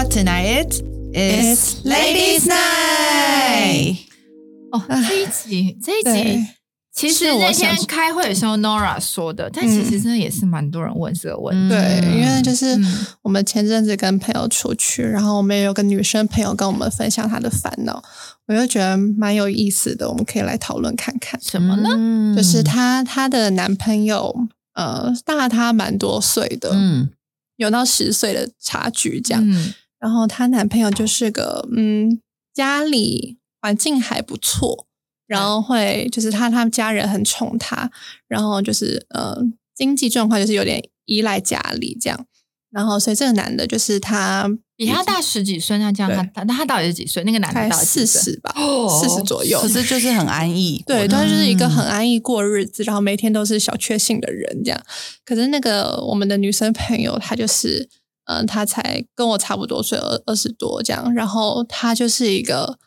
[0.00, 0.80] what tonight
[1.12, 1.84] is?
[1.84, 3.98] Ladies Night.
[4.72, 6.46] 哦，这一集这一集，
[6.94, 11.68] 其实我那天开会的时候 Nora 说的，但其实真的也是蛮多人问这个问题。
[11.68, 18.02] 对，因为就是嗯我们前阵子跟朋友出去，然后我们也有个女生朋友跟我们分享她的烦恼，
[18.46, 21.38] 我就觉得蛮有意思的，我们可以来讨论看看。
[21.42, 21.90] 什么呢？
[21.92, 24.34] 嗯就是她她的男朋友
[24.72, 27.10] 呃大她蛮多岁的，嗯
[27.56, 29.46] 有到十岁的差距这样。
[29.46, 32.20] 嗯然后她男朋友就是个嗯
[32.54, 34.86] 家里环境还不错，
[35.26, 37.90] 然后会就是他他们家人很宠他，
[38.26, 39.36] 然后就是呃
[39.74, 42.26] 经济状况就是有点依赖家里这样。
[42.70, 47.24] 然后，所以这个男的就是他比他大十几岁，那这样他那他到底是几岁？
[47.24, 48.06] 那个男的才到底四？
[48.06, 49.66] 十吧，哦四十左右可。
[49.66, 54.80] 是就是很安逸， 对，他就是一个嗯很安逸过日子，然后每天都是小确幸的人这样。
[55.24, 57.88] 可是那个我们的女生朋友，她就是，
[58.30, 61.12] 嗯、他才跟我差不多岁，二二十多这样。
[61.12, 62.78] 然后她就是一个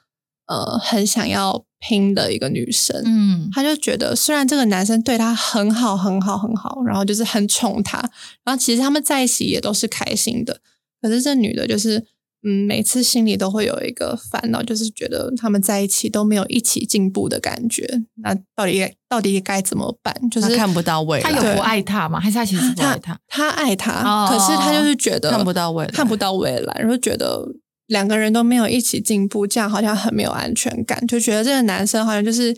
[0.47, 7.97] 呃很想要拼的一个女生，嗯，她就觉得虽然这个男生对她很好很好很好，然后就是很宠她，
[8.45, 10.61] 然后其实他们在一起也都是开心的。
[11.01, 12.05] 可是这女的就是，
[12.45, 18.03] 嗯，每次心里都会有一个烦恼，就是觉得他们在一起都没有一起进步的感觉。
[18.15, 20.13] 那到底到底该怎么办？
[20.29, 22.19] 就是看不到未来，他有不爱他吗？
[22.19, 23.19] 还是他其实不爱他？
[23.27, 27.47] 他爱他，哦可是他就是觉得看不到未来看不到未来，然后觉得
[27.87, 32.55] 两个人都没有一起进步，这样好像很没有安全感，就觉得这个男生好像就是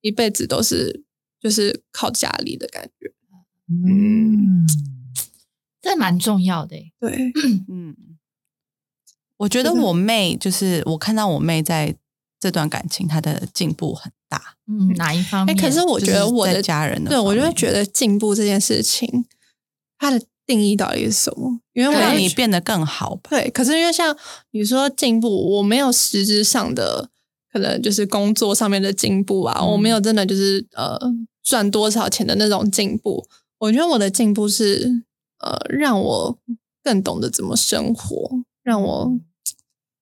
[0.00, 1.04] 一辈子都是
[1.40, 3.12] 就是靠家里的感觉。
[3.68, 4.64] 嗯
[5.82, 6.92] 这蛮重要的欸。
[6.98, 7.32] 对，
[7.68, 7.94] 嗯，
[9.38, 11.94] 我觉得我妹就是我看到我妹在
[12.40, 14.56] 这段感情，她的进步很大。
[14.66, 15.56] 嗯，哪一方哎、面？
[15.56, 19.26] 可是我觉得我的就是家人的对我就觉得进步这件事情，
[19.98, 21.60] 它的定义到底是什么？
[21.72, 23.30] 因为我让你变得更好吧。
[23.30, 24.16] 对，可是因为像
[24.52, 27.10] 你说进步，我没有实质上的
[27.52, 30.98] 可能就是工作上面的进步啊，嗯我没有真的就是呃
[31.42, 33.24] 赚多少钱的那种进步。
[33.58, 35.02] 我觉得我的进步是
[35.38, 36.38] 呃让我
[36.82, 38.30] 更懂得怎么生活，
[38.66, 39.18] 让我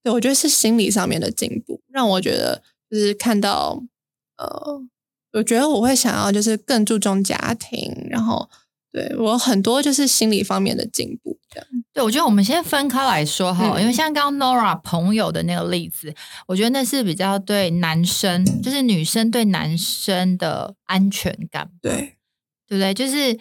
[0.02, 3.82] 对我觉得是心理上面的进步，让我觉得就是看到
[4.38, 4.82] 呃，
[5.32, 8.48] 我觉得我会想要就是更注重家庭，然后
[8.90, 11.68] 对我很多就是心理方面的进步这样。
[11.92, 16.14] 对，我觉得我们先分开来说哈，嗯因为像刚刚 Nora 朋友的那个例子，
[16.46, 22.16] 我觉得那是比较对男生，就是女生对男生的安全感，对，
[22.66, 22.94] 对不对？
[22.94, 23.38] 就是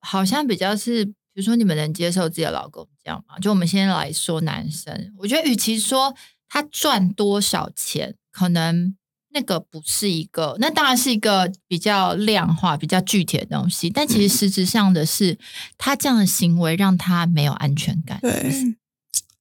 [0.00, 3.38] 好像比较是，比如说你们能接受自己的老公这样吗？
[3.38, 6.14] 就我们先来说男生，我觉得与其说
[6.48, 8.96] 他赚多少钱，可能
[9.34, 15.36] 那个不是一个，那当然是一个比较量化、比较具体的东西，但其实实质上的是，
[15.76, 18.50] 他这样的行为让他没有安全感，对，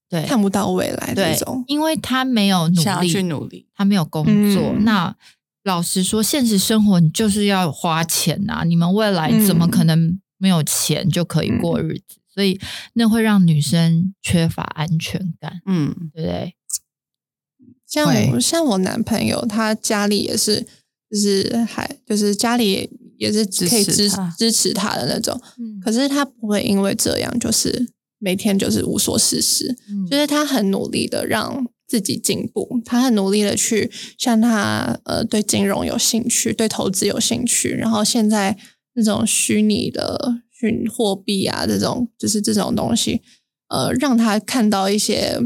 [0.10, 0.26] 对。
[0.26, 1.34] 看不到未来对
[1.68, 4.84] 因为他没有努想要去力，努力，他没有工作，嗯。
[4.84, 5.16] 那
[5.64, 9.72] 老实说，现实生活你就是要花钱呐、你们未来怎么嗯。
[9.72, 12.20] 可能没有钱就可以过日子？
[12.32, 12.60] 所以
[12.94, 16.54] 那会让女生缺乏安全感，嗯，对不对？
[17.88, 20.68] 像我像我男朋友，他家里也是，
[21.10, 24.36] 就是还就是家里也是支可以支持他。
[24.38, 25.80] 支持他的那种，嗯。
[25.84, 27.88] 可是他不会因为这样就是
[28.20, 30.06] 每天就是无所事事，嗯。
[30.08, 33.90] 就是他很努力的让自己进步，他很努力的去
[34.20, 38.56] 像他呃对金融有兴趣，对投资有兴趣，然后现在
[38.96, 43.22] 那种虚拟的虚货币啊这种就是这种东西，
[43.68, 45.40] 呃，让他看到一些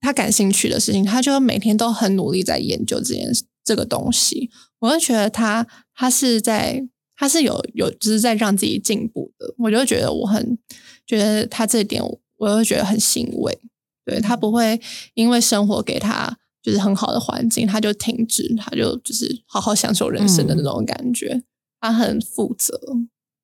[0.00, 3.30] 他感兴趣的事情，他就每天都很努力在研究这件
[3.64, 4.50] 这个东西。
[4.80, 10.58] 我就觉得他他是在他是有有就是在让自己进步的，我就觉得我很
[11.06, 12.02] 觉得他这一点，
[12.36, 13.58] 我会觉得很欣慰。
[14.04, 14.80] 对他不会
[15.14, 21.42] 因为生活给他就是很好的环境，他就停止，他就就是好好享受人生的那种感觉。
[21.80, 22.80] 他很负责，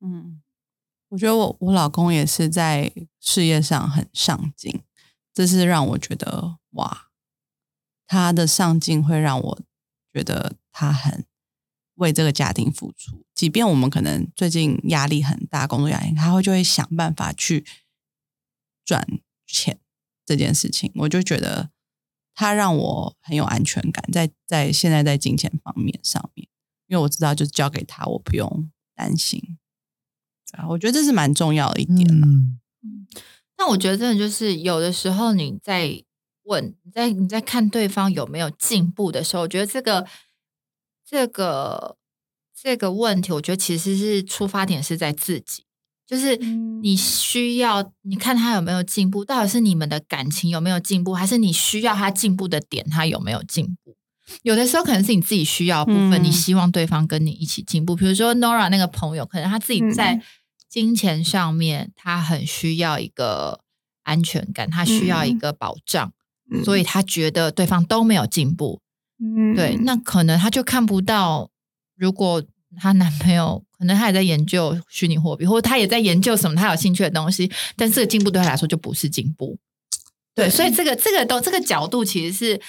[0.01, 0.43] 嗯，
[1.09, 4.83] 我觉得我我老公也是在事业上很上进，
[5.33, 7.09] 这是让我觉得哇，
[8.07, 9.61] 他的上进会让我
[10.13, 11.25] 觉得他很
[11.97, 17.65] 为这个家庭付出，即便我们可能最近压力很大，工作压力，他会就会想办法去
[18.85, 19.07] 赚
[19.47, 19.79] 钱
[20.25, 21.71] 这件事情，我就觉得
[22.35, 26.49] 他让我很有安全感，在在现在在金钱方面上面。
[26.93, 29.41] 因为我知道，就是交给他，我不用担心。
[30.53, 32.29] 啊，我觉得这是蛮重要的一点啦。
[32.29, 32.59] 嗯
[33.57, 36.03] 但我觉得真的就是有的时候你在
[36.43, 40.07] 问，你在你在看对方有没有进步的时候，我觉得这个
[41.07, 41.97] 这个
[42.55, 45.65] 这个问题，我觉得其实是出发点是在自己，
[46.07, 53.97] 就是嗯你需要你看他有没有进步，到底是你们的感情有没有进步，还是你需要他进步的点他有没有进步？
[54.43, 57.95] 有的时候可能是你自己需要的部分，嗯你希望对方跟你一起进步。
[57.97, 60.23] 比如说 Nora 那个朋友，可能他自己在嗯
[60.69, 63.61] 金钱上面，他很需要一个
[64.05, 66.13] 安全感，他需要一个保障，
[66.51, 68.81] 嗯所以他觉得对方都没有进步。
[69.19, 71.51] 嗯对，那可能他就看不到，
[71.97, 72.43] 如果
[72.81, 79.59] 她男朋友可能他也在研究虚拟货币，或者他也在研究什么他有兴趣的东西，但这个进步对他来说就不是进步。
[80.35, 82.61] 对，所以这个这个都这个角度其实是，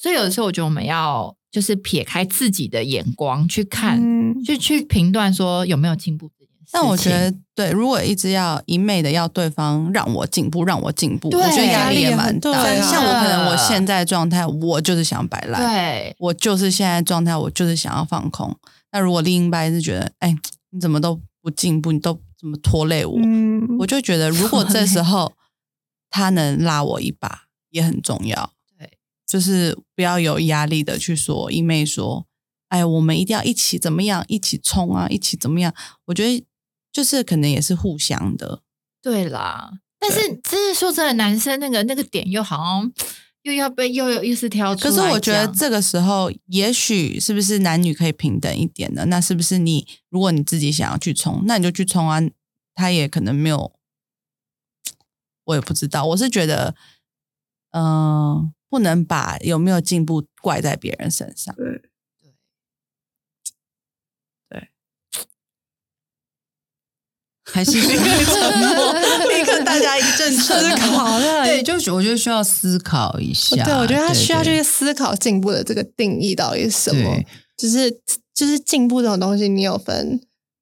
[0.00, 6.70] 所以有的时候我觉得我们要就是撇开自己的眼光去看，嗯去去评断说有没有进步这件事情。
[6.72, 12.80] 但我觉得，对，如果一直要一昧的要对方让我进步，让我进步，我觉得压力也蛮大的。
[12.80, 18.56] 像我可能我现在状态，我就是想摆烂，对我就是现在状态，我就是想要放空。
[18.92, 20.34] 那如果另一半是觉得，哎，
[20.70, 25.32] 你怎么都不进步，你都怎么拖累我，嗯我就觉得，如果这 时候
[26.08, 28.52] 他能拉我一把，也很重要。
[29.30, 32.26] 对，就是不要有压力的去说，一妹说，
[32.68, 35.74] 哎，我们一定要一起怎么样，一起冲啊，一起怎么样？
[36.06, 36.44] 我觉得
[36.92, 38.62] 就是可能也是互相的。
[39.00, 42.92] 对啦，但是真是说真的，男生那个那个点又好像
[43.42, 44.90] 又要被又又又是挑出来。
[44.90, 49.06] 可是我觉得这个时候，也许是不是男女可以平等一点呢？
[49.06, 52.20] 那是不是你如果你自己想要去冲，那你就去冲啊？
[52.74, 53.72] 他也可能没有，
[55.44, 56.04] 我也不知道。
[56.06, 56.74] 我是觉得，
[57.72, 61.54] 嗯、不能把有没有进步怪在别人身上。
[61.56, 61.82] 对
[67.52, 68.92] 还是需要沉默，
[69.28, 71.18] 立刻大家一阵思考。
[71.18, 73.64] 对，就是我觉得需要思考一下。
[73.64, 77.26] 对，我觉得他需要对去思考进步的这个定义到底是什么对。
[77.56, 77.90] 就是
[78.32, 80.20] 就是进步这种东西，你有分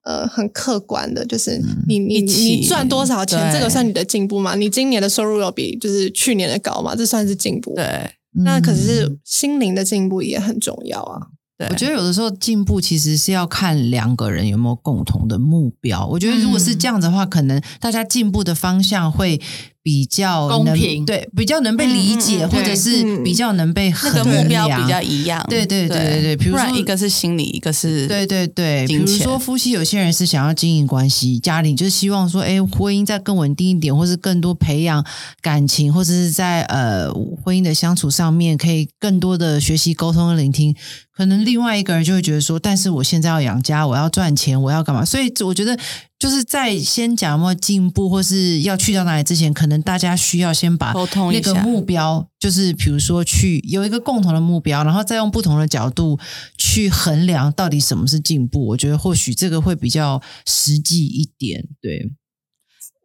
[0.08, 4.54] 呃很客观的，就是你你你赚多少钱，这个算你的进步吗？
[4.54, 6.96] 你今年的收入有比就是去年的高吗？
[6.96, 8.10] 这算是进步。，对，
[8.42, 11.20] 那可嗯是心灵的进步也很重要啊。
[11.58, 16.06] 对我觉得有的时候进步其实是要看两个人有没有共同的目标。
[16.06, 19.40] 我觉得如果是这样子的话，可能大家进步的方向会
[19.88, 25.42] 比较公平对，比较能被理解，或者是比较能被那衡个目标比较一样。
[25.48, 35.02] 对对对对对比如说一个是心理，一个是对对对，比如说夫妻，有些人是想要经营关系，家庭就是希望说，哎，婚姻再更稳定一点，或是更多培养
[35.40, 37.10] 感情，或者是在呃
[37.42, 40.76] 婚姻的相处上面，可以更多的学习沟通和聆听。
[41.16, 45.04] 可能另外一个人就会觉得说，但是我现在要养家，我要赚钱，我要干嘛？
[45.04, 45.76] 所以我觉得
[46.18, 50.92] 就是在先讲有没有进步，或是要去到哪里之前，可能大家需要先把
[51.32, 56.18] 一个目标，就是比如说去有一个共同的目标，然后再用不同的角度
[56.56, 58.66] 去衡量到底什么是进步。
[58.66, 61.64] 我觉得或许这个会比较实际一点。
[61.80, 62.10] 对，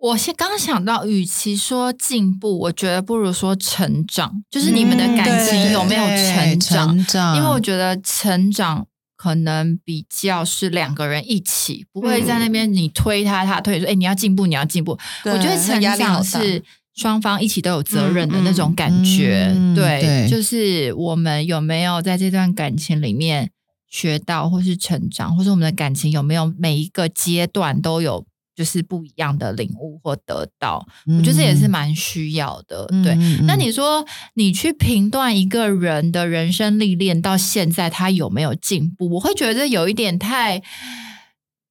[0.02, 6.88] 我先刚想到，与其说进步，我觉得不如说成长，就是你们的感情有没有成长？
[6.88, 8.88] 成长，因为我觉得成长
[9.24, 15.00] 可能比较是两个人一起，不会在那边你推他，他推说，哎、你要进步，你要进步。
[15.24, 16.62] 我觉得成长是
[16.94, 19.54] 双方一起都有责任的那种感觉。
[19.56, 23.50] 嗯嗯对，对就是我们有没有在这段感情里面
[23.90, 28.26] 学到，或是成长，或是我们的感情有没有每一个阶段都有。
[28.56, 32.86] 就是不一样的领悟或得到，我觉得这也是蛮需要的。
[33.04, 34.06] 对，那你说
[34.36, 40.62] 你去评断一个人的人生历练到现在他有没有进步，我会觉得有一点太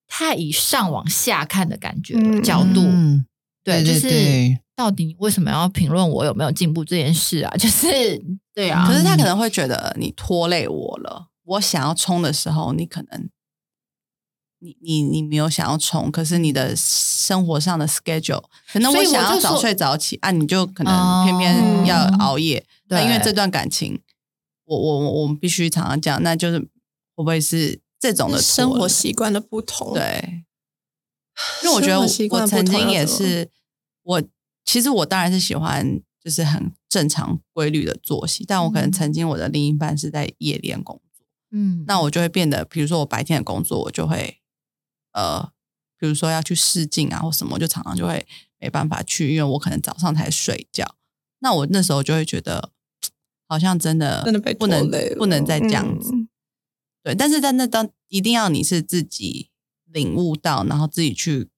[0.09, 2.83] 太以上往下看的感觉、嗯角度。
[2.85, 3.25] 嗯
[3.65, 7.55] 对，对对就是到底为什么要评论我有没有进步这件事啊？
[7.57, 8.21] 就是
[8.53, 11.29] 对啊，可是他可能会觉得你拖累我了。
[11.45, 13.29] 我想要冲的时候，你可能
[14.64, 22.64] 你你你没有想要冲，可是你的生活上的 schedule，可能所以我想要早睡早起啊，你就可能偏偏要熬夜。
[22.88, 24.00] 那、对因为这段感情，
[24.64, 26.69] 我我我我们必须常常讲，那就是会
[27.16, 30.45] 不会是这种的生活习惯的不同，，对，
[31.64, 33.50] 因为我觉得我习惯我曾经也是，
[34.04, 34.23] 我
[34.64, 38.92] 其实我当然是喜欢就是很正常规律的作息，但我可能嗯。
[38.92, 44.38] 曾经我的另一半是在夜店工作，嗯，那我就会变得，比如说我白天的工作，我就会
[45.12, 45.52] 呃，
[45.99, 48.26] 比如说要去试镜啊或什么，就常常就会
[48.59, 50.97] 没办法去，因为我可能早上才睡觉，
[51.40, 52.71] 那我那时候就会觉得
[53.47, 56.11] 好像真的真的被不能不能再这样子。
[56.14, 56.28] 嗯
[57.04, 59.50] 对，但是在那当一定要你是自己
[59.87, 61.50] 领悟到，然后自己去，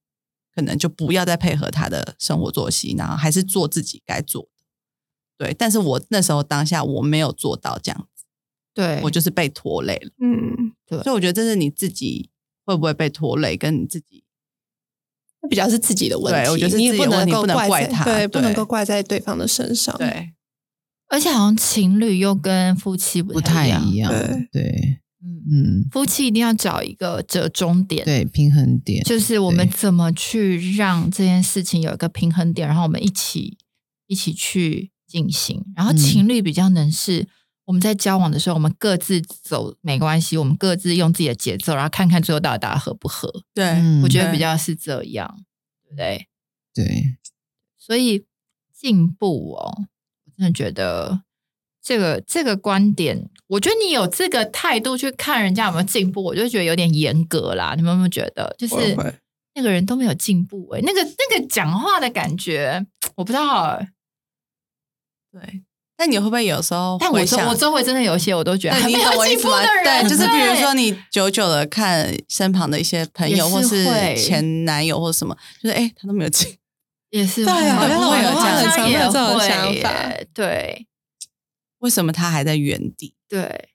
[0.54, 4.48] 可能就不要再配合他的生活作息，然后还是做自己该做的。
[5.36, 8.24] 对，但是我那时候当下我没有做到这样子，
[8.72, 10.10] 对，我就是被拖累了。
[10.18, 12.30] 嗯，对所以我觉得这是你自己
[12.64, 14.24] 会不会被拖累，跟你自己
[15.48, 19.94] 比较是自己的问题，对我觉得是你也自己的问能够题不能怪怪他对，不能够怪在对方的身上。
[19.98, 20.32] 对，
[21.08, 24.10] 而且好像情侣又跟夫妻不不太一样。
[24.10, 29.04] 对对，嗯，嗯，夫妻一定要找一个折中点，对，平衡点。
[29.04, 33.58] 就是我们怎么去让这件事情有一个平衡点，然后我们一起
[34.06, 35.62] 一起去进行。
[35.76, 37.28] 然后嗯情侣比较能是
[37.66, 43.32] 我们在交往的时候，我们各自走没关系，我们各自用自己的节奏，然后看看最后到底大家合不合。
[43.54, 45.44] 对，嗯我觉得比较是这样，
[45.84, 46.28] 对不对？
[46.74, 47.16] 对，
[47.78, 48.26] 所以
[48.72, 49.72] 进步哦，
[50.26, 51.22] 我真的觉得
[51.82, 57.74] 这个这个观点，我觉得你有这个态度去看人家有没有进步，我就觉得有点严格啦。
[57.76, 58.94] 你们有没有觉得，就是
[59.54, 60.82] 那个人都没有进步、欸？
[60.82, 63.88] 那个那个讲话的感觉，我不知道、欸。
[65.32, 65.62] 对。
[65.96, 69.92] 但你会不会有时候但我周我周围真的有一些，我都觉得对，你还没有懂我意思吗进步的？
[69.92, 73.84] 人，对，就是比如说你久久的看身旁的一些朋友，或是
[74.16, 76.56] 前男友或什么，就是哎，他都没有进，
[77.10, 80.86] 也是对好像会会有这样好像也很常会有这种想法对
[81.78, 83.14] 为什么他还在原地？
[83.28, 83.68] 对。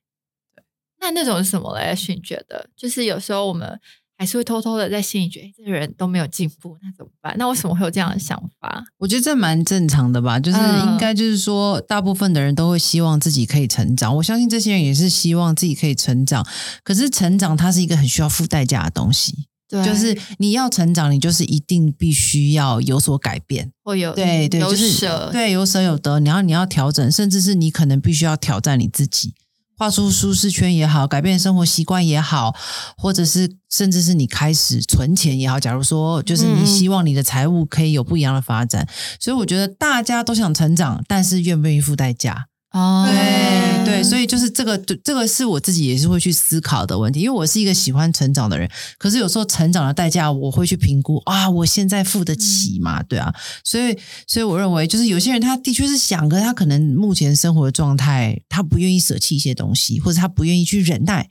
[1.02, 1.96] 那那种是什么嘞？
[1.96, 3.80] 是你觉得，就是有时候我们
[4.20, 7.34] 还是会偷偷的在心里觉得，哎这个人都没有进步，那怎么办？
[7.38, 8.84] 那为什么会有这样的想法？
[9.00, 14.14] 我觉得这蛮正常的吧，就是嗯应该就是说，大部分的人都会希望自己可以成长。
[14.18, 16.46] 我相信这些人也是希望自己可以成长，
[16.84, 19.46] 可是成长它是一个很需要付代价的东西。
[19.70, 23.72] 对就是你要成长，你就是一定必须要有所改变。
[23.84, 29.36] 会有对对，有就是舍，对有舍有得，你要你要调整，甚至是你可能必须要挑战你自己，
[29.79, 32.53] 跨出舒适圈也好，改变生活习惯也好，
[32.98, 35.57] 或者是甚至是你开始存钱也好。
[35.57, 38.86] 假如说，就是你嗯希望你的财务可以有不一样的发展，
[39.21, 42.48] 所以我觉得大家都想成长，但是愿不愿意付代价？
[42.74, 53.01] 哦，对对，所以就是这个，这个是我自己也是会去思考的问题，因为我是一个喜欢成长的人，可是有时候成长的代价我会去评估啊，我现在付得起吗？
[53.03, 61.27] 对啊，所以所以我认为就是有些人他的确是想，可是他可能目前生活的状态，他不愿意舍弃一些东西，或者他不愿意去忍耐。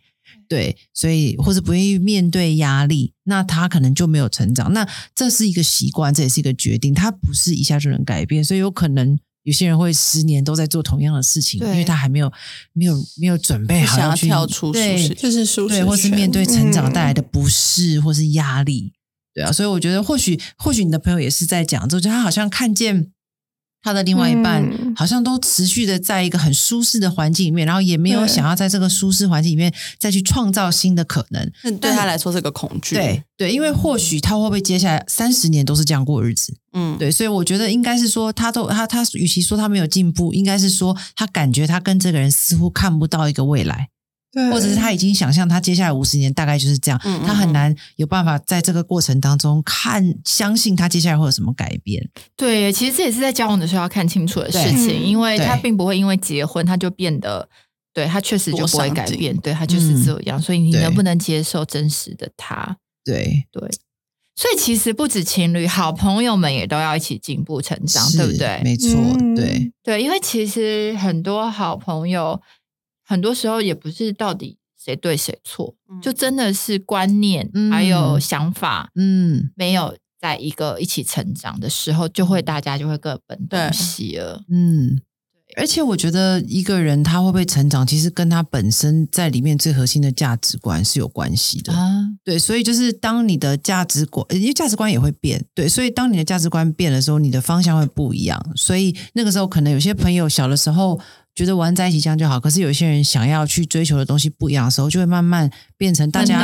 [0.47, 4.73] 对，所以或者不愿意面对压力，那他可能就没有成长。
[4.73, 12.31] 那这是一个习惯，这也是一个决定，他不是一下就能改变，所以有可能有些人会十年都在做同样的事情，因为他还没有
[12.73, 15.17] 没有没有准备好想要去跳出舒对适圈。
[15.17, 18.93] 就是舒适对，或是面对成长带来的嗯不适或是压力，
[19.33, 23.13] 对啊，所以我觉得或许或许你的朋友也是在讲，就他好像看见
[23.83, 31.53] 他的另外一半、嗯好像都持续的在一个很舒适的环境里面，然后也没有想要在这个舒适环境里面再去创造新的可能。
[31.63, 32.97] 那对他来说是个恐惧。
[32.97, 36.53] 对，对，因为或许他会不会接下来三十年都是这样过日子？
[36.73, 43.91] 嗯，对，所以我觉得应该是说，他都他他，与其说他没有进步，应该是说他感觉他跟这个人似乎看不到一个未来。
[44.39, 52.09] 对，或者是他已经想象他接下来五十年大概就是这样，嗯嗯他很难有办法在这个过程当中看相信他接下来会有什么改变。
[52.37, 57.49] 对，其实这也是在交往的时候要看清楚的事情，嗯因为他并不会因为结婚他就变得，
[57.93, 62.77] 对他确实就不会改变，对他就是这样，所以你能不能接受真实的他？
[63.05, 63.69] 对，对，
[64.37, 68.61] 所以其实不止情侣，好朋友们也都要一起进步成长，对不对？
[68.63, 72.41] 没错，嗯对，对，因为其实很多好朋友，
[73.09, 79.51] 很多时候也不是到底谁对谁错，嗯就真的是观念、嗯还有想法嗯。
[79.57, 84.43] 没有在一个一起成长的时候，就会大家就会各奔东西了。
[84.51, 85.01] 嗯。
[85.59, 91.73] 而且我觉得一个人他会不会成长，其实跟他本身在里面最核心的价值观是有关系的。
[91.73, 98.41] 啊，对，所以就是当你的价值观，呃因为价值观也会变，对，所以当你的价值观变的时候，你的方向会不一样。
[98.55, 100.99] 所以那个时候，可能有些朋友小的时候
[101.35, 106.39] 觉得玩在一起这样就好，可是有些人想要去追求的东西不一样的时候，就会慢慢变成大家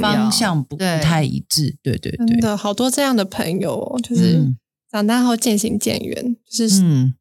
[0.00, 1.76] 方向不太一致。
[1.82, 4.56] 对对对，真的好多这样的朋友哦，就是嗯
[4.90, 7.14] 长大后渐行渐远，就是嗯，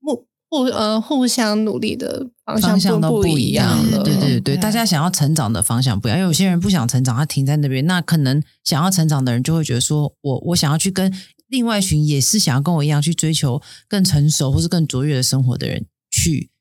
[0.53, 4.03] 互互呃互相努力的方方向都不一样了。
[4.03, 6.19] 对对对，对大家想要成长的方向不一样。
[6.19, 11.12] 因为有些人不想成长，他停在那边，那可能想要成长的人就会觉得说，我我想要去跟
[11.48, 16.51] 另外一群也是想要跟我一样去追求更成熟或是更卓越的生活的人去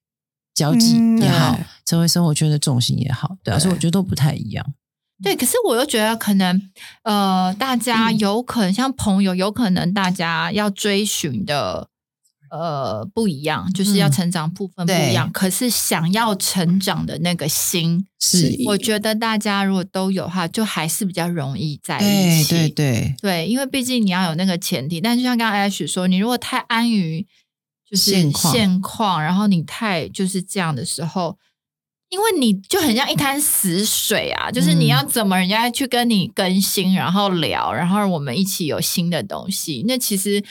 [0.54, 4.64] 交际嗯也好对，成为生活圈的重心也好，对啊，对所以我觉得都不太一样。
[5.22, 6.61] 对，可是我又觉得可能，
[7.04, 11.88] 呃，大家嗯有可能像朋友，有可能大家要追寻的，
[12.52, 15.26] 呃，不一样，就是要嗯成长部分不一样。
[15.26, 22.49] 对可是想要成长的那个心，是我觉得大家如果都有的话，就还是比较容易在一对起。
[22.50, 27.26] 对对，对，因为毕竟你要有那个前提，但就像刚刚 Ash 说，你如果太安于
[27.90, 31.38] 就是现况，然后你太就是这样的时候，
[32.11, 40.44] 因为你就很像一滩死水啊，就是你要怎么人家去跟你更新，然后聊，然后我们一起有新的东西，那其实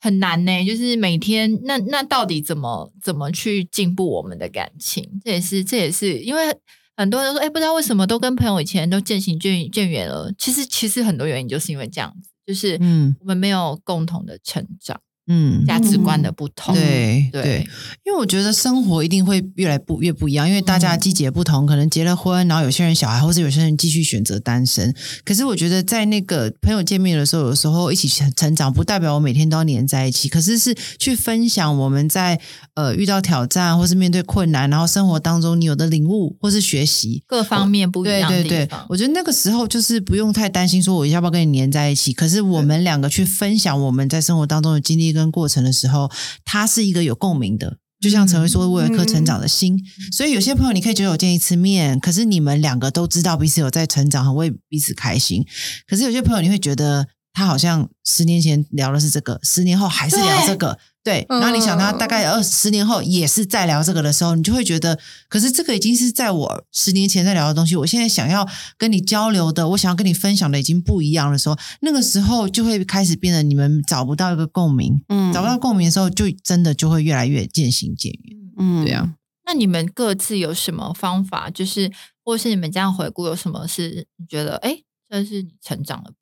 [0.00, 0.64] 很难呢。
[0.64, 5.20] 就是每天，那那到底怎么怎么去进步我们的感情？
[5.24, 6.56] 这也是这也是因为
[6.96, 10.32] 很多人说，哎，不知道为什么都跟朋友以前都渐行渐渐远了。
[10.38, 16.74] 其实其实很多原因就是因为这样子，就是嗯我们没有共同的成长，嗯，价值观的不同。
[16.74, 17.68] 对对，
[18.04, 24.94] 因为我觉得生活一定会越来不越不一样，因为大家的季节不同，可能结了婚，然后有些人小孩，或者有些人继续选择单身。
[25.24, 32.40] 可是我觉得在那个朋友见面的时候，有时候一起成成长，不代表我每天都要黏在一起，可是是去分享我们在
[32.74, 37.22] 呃遇到挑战或是面对困难，然后生活当中你有的领悟或是学习。
[37.26, 38.78] 各方面不一样的对对对，。
[38.88, 42.12] 我觉得那个时候就是不用太担心，说我要不要跟你黏在一起。
[42.12, 46.08] 可是我们两个去分享我们在生活当中的经历跟过程的时候，
[46.44, 47.78] 它是一个有共鸣的。
[47.98, 49.82] 就像陈慧说，我有一颗成长的心，
[50.12, 55.42] 所以有些朋友你可以觉得我见一次面，可是你们两个都知道彼此有在成长，很为彼此开心。
[55.88, 61.26] 可是有些朋友你会觉得他好像十年前聊的是这个，十年后还是聊这个，对。
[61.28, 78.38] 嗯然后你想他大概二十年后也是在聊这个的时候，你就会觉得，可是这个已经是在我十年前在聊的东西，我现在想要跟你交流的，我想要跟你分享的已经不一样的时候，那个时候就会开始变得你们找不到一个共鸣，嗯找不到共鸣的时候，就真的就会越来越渐行渐远。
[78.58, 79.12] 嗯对啊，
[79.44, 81.50] 那你们各自有什么方法？
[81.50, 81.92] 就是，
[82.24, 84.78] 或是你们这样回顾，有什么是你觉得，哎，
[85.10, 86.14] 这是你成长的？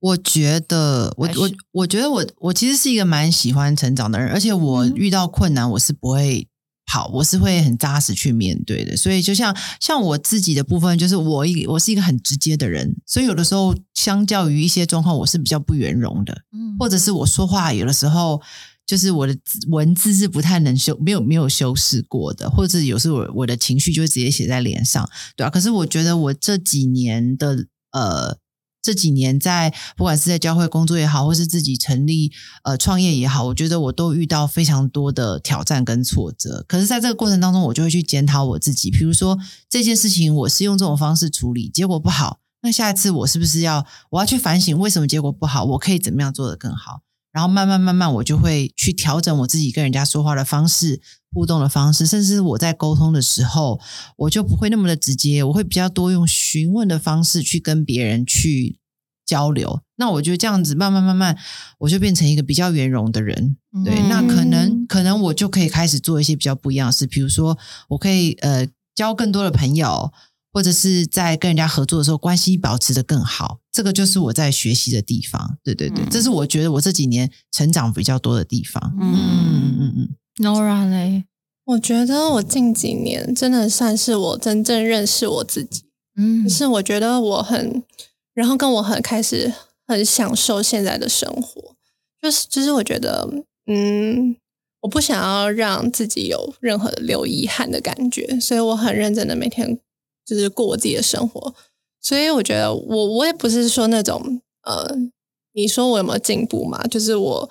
[0.00, 6.48] 我觉得，我我我觉得我我其实是一个蛮喜欢成长的人，而且我嗯遇到困难我是不会
[6.86, 8.96] 跑，我是会很扎实去面对的。
[8.96, 18.42] 所以就像像我自己的部分，就是我一我是一个很直接的人，所以有的时候相较于一些状况，我是比较不圆融的，嗯或者是我说话有的时候。
[18.86, 19.38] 就是我的
[19.68, 25.50] 文字是不太能修，没有没有修饰过的，或者有时候我我的情绪就会直接写在脸上，对啊。
[25.50, 28.36] 可是我觉得我这几年的呃
[28.82, 32.32] 这几年在不管是在教会工作也好，或是自己成立
[32.64, 36.64] 呃创业也好，我觉得我都遇到非常多的挑战跟挫折。
[36.66, 39.38] 可是，在这个过程当中，我就会去检讨我自己，比如说
[39.68, 47.02] 这件事情我是用这种方式处理，结果不好，那下一次我是不是要我要去反省为什么结果不好，我可以怎么样做得更好？
[47.32, 51.00] 然后慢慢慢慢，我就会去调整我自己跟人家说话的方式、
[51.32, 53.80] 互动的方式，甚至我在沟通的时候，
[54.16, 58.78] 我就不会那么的直接，我会比较多用询问的方式去跟别人去
[59.24, 59.80] 交流。
[59.96, 61.36] 那我觉得这样子慢慢慢慢，
[61.78, 63.56] 我就变成一个比较圆融的人。
[63.84, 67.56] 对，嗯那可能可能我就可以开始做一些比较不一样的事，比如说
[67.88, 70.12] 我可以呃交更多的朋友，
[70.52, 73.58] 或者是在跟人家合作的时候关系保持的更好。
[73.72, 75.58] 这个就是我在学习的地方。
[75.62, 78.94] 对对对，嗯这是我觉得我这几年成长比较多的地方。
[79.00, 80.08] 嗯嗯嗯嗯
[80.44, 81.24] Nora 嘞，
[81.64, 85.84] 我觉得我近几年真的算是我真正认识我自己，
[86.16, 87.82] 嗯就是我觉得我很，
[88.34, 89.52] 然后跟我很开始
[89.86, 91.76] 很享受现在的生活，
[92.20, 93.28] 就是就是我觉得，
[93.66, 94.34] 嗯，
[94.80, 99.78] 我不想要让自己有任何的留遗憾的感觉，所以我很认真的每天
[100.30, 101.54] 就是过我自己的生活，
[102.00, 104.96] 所以我觉得我我也不是说那种呃，
[105.52, 106.86] 你说我有没有进步嘛？
[106.86, 107.50] 就是我。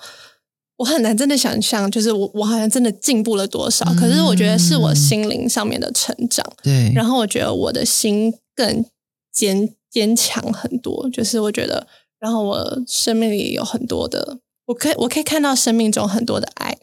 [0.80, 6.42] 我很难真的想象，就是我我好像真的进步了多少，可是我觉得是我嗯心灵上面的成长。
[6.62, 8.82] 对，然后我觉得我的心更
[9.30, 11.86] 坚坚强很多，就是我觉得，
[12.18, 14.38] 然后我生命里有很多的，
[14.68, 16.78] 我可以我可以看到生命中很多的爱，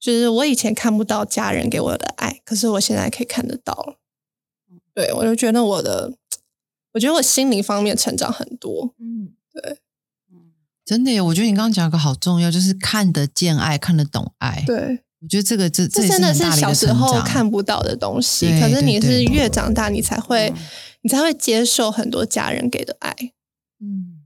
[0.00, 3.98] 就是我以前看不到家人给我的爱，可是我现在可以看得到了。
[4.98, 6.12] 对，我就觉得我的，
[6.92, 8.92] 我觉得我心灵方面成长很多。
[8.98, 9.28] 嗯
[10.84, 14.64] 真的耶，我觉得你刚刚讲一个好重要，就是看得见爱，看得懂爱。
[14.66, 20.52] 对，我觉得这个这这真的是小时候看不到的东西，可是你对对是越长大，你才会，
[21.02, 23.14] 你才会接受很多家人给的爱。
[23.80, 24.24] 嗯，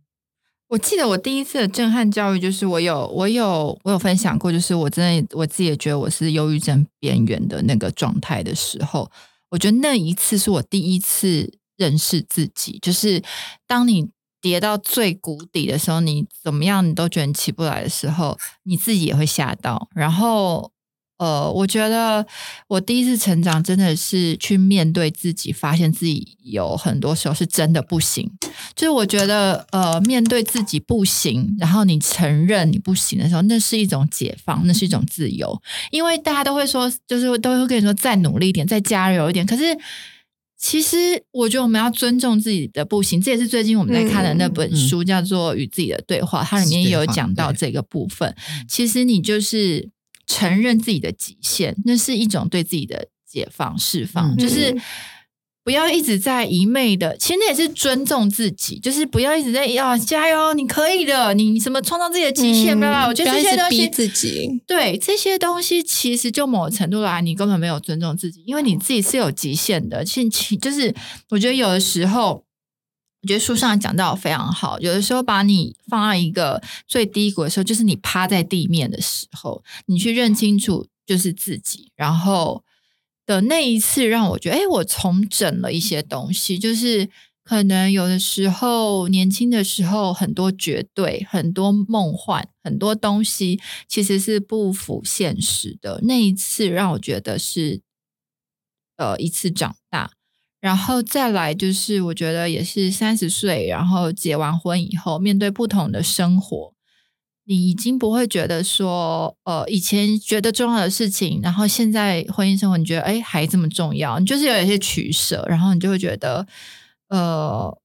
[0.68, 9.11] 我记得我第一次的震撼教育，就是我有我有我有分享过，就是我真的我自己也觉得我是忧郁症边缘的那个状态的时候，
[9.53, 13.23] 我觉得那一次是我第一次认识自己，就是
[13.67, 14.11] 当你
[14.41, 20.73] 跌到最谷底的时候，你怎么样你都觉得你起不来的时候，你自己也会吓到，然后。
[21.22, 22.26] 呃，我觉得
[22.66, 28.28] 我第一次成长真的是去面对自己，发现自己有很多时候是真的不行。
[28.74, 35.56] 就是我觉得，呃，面对自己不行，然后你承认你不行的时候，那是一种解放，那是一种自由。
[35.92, 39.46] 因为大家都会说，就是都会跟你说再努力一点，再加油一点。
[39.46, 39.62] 可是，
[40.58, 48.35] 其实我觉得我们要尊重自己的不行，这也是最近我们在看的那本书，叫做《与自己的对话》，它里面也有讲到这个部分。
[48.66, 49.88] 其实你就是。
[50.33, 54.81] 承认自己的极限，那是一种对自己的解放、释放，嗯就是。
[55.64, 70.05] 不要一直在一昧的，其实那也是尊重自己，就是不要一直在要加油，你可以的，你什么创造自己的极限，巴拉巴拉我觉得这些东西逼自己，对这些东西，其实就某程度来，你根本没有尊重自己，因为你自己是有极限的。
[70.05, 70.92] 其实，就是
[71.31, 72.45] 我觉得有的时候，
[73.22, 82.64] 我觉得书上讲到非常好，有的时候把你放在一个最低谷的时候，就是你趴在地面的时候，你去认清楚就是自己，然后
[83.24, 87.08] 的那一次让我觉得，哎，我重整了一些东西，就是。
[87.44, 95.98] 可能有的时候，年轻的时候很多绝对、很多梦幻、很多东西其实是不符现实的。
[96.04, 97.82] 那一次让我觉得是，
[98.96, 100.12] 呃，一次长大，
[100.62, 106.72] 然后再来就是我觉得也是三十岁，然后结完婚以后，面对不同的生活，
[107.44, 116.46] 你已经不会觉得说，呃，以前觉得重要的事情，然后现在婚姻生活你觉得哎还这么重要，你就是有一些取舍，然后你就会觉得。
[117.09, 117.77] 呃，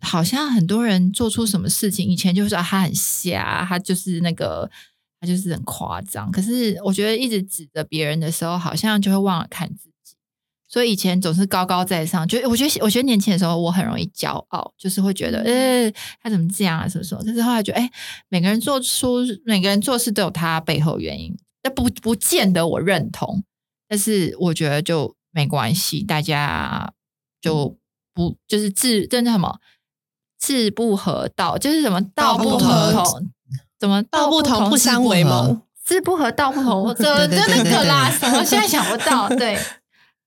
[0.00, 4.68] 好像很多人做出什么事情，以前就说他很瞎，他就是那个，
[5.20, 6.32] 他就是很夸张。
[6.32, 9.89] 可是我觉得一直指着别人的时候，好像就会忘了看自。
[10.70, 17.20] 所以以前总是高高在上，就我觉得，我觉得年轻的时候我很容易骄傲，就是会觉得，呃，他怎么这样啊，什么什么。
[17.26, 17.90] 但是后来觉得，哎，
[18.28, 23.42] 每个人做出每个人做事都有他背后原因，那不不见得我认同。
[23.88, 26.92] 但是我觉得就没关系，大家
[27.42, 27.76] 就。
[28.12, 29.60] 不就是志，真的什么
[30.36, 33.30] 志不合道，就是什么道不同，
[33.78, 39.56] 怎么道不同不相为谋，志不合道不同，这就那个啦，什么现在想不到，对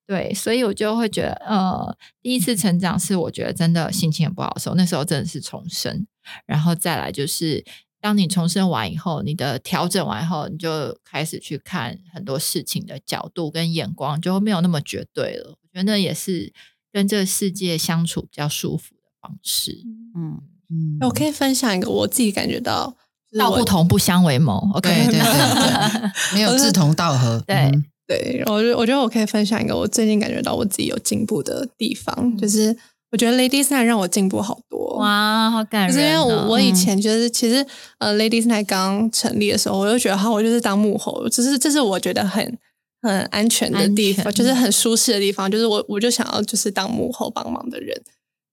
[0.05, 6.05] 对，所以我就会觉得，呃，第一次成长是我觉得真的心情很不好的时候，那时候真的是重生，
[6.45, 7.63] 然后再来就是
[8.01, 15.51] 当你重生完以后，你的调整完以后，你就开始去看很多事情的角度跟眼光，就没有那么绝对了。
[15.61, 16.53] 我觉得那也是。
[16.95, 19.81] 跟这个世界相处比较舒服的方式，
[20.15, 20.39] 嗯。
[20.69, 22.95] 嗯，我可以分享一个我自己感觉到
[23.35, 27.71] 道不同不相为谋，OK，对对对， 没有志同道合，对
[28.07, 32.75] 对，我觉得我觉得我可以分享一个我最近感觉到我自己有进步的地方，就是
[33.11, 35.95] 我觉得 Ladies Night 让我进步好多，哇，好感人！
[35.95, 37.65] 因为我我以前就是其实
[37.99, 42.57] 呃 Ladies Night 刚成立的时候，我就觉得哈，我就是当幕后，只是这是我觉得很。
[43.05, 48.01] 很安全的地方，就是很舒适的地方，就是我我就想要就是当幕后帮忙的人，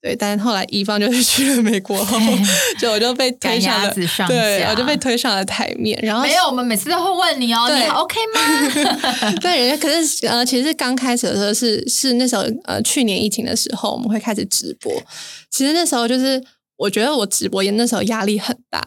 [0.01, 0.17] 对。
[0.17, 2.19] 但是后来乙方就是 去了美国后，
[2.79, 3.95] 就我就被推上了，
[4.29, 5.99] 对，我就被推上了台面。
[6.03, 9.33] 然后没有，我们每次都会问你哦，你 OK 吗？
[9.41, 14.93] 对，人家可是呃，其实刚开始的时候是是那时候呃，去年疫情的时候，我们会开始直播。
[15.51, 16.43] 其实那时候就是。
[16.81, 18.83] 我觉得我直播也那时候压力很大，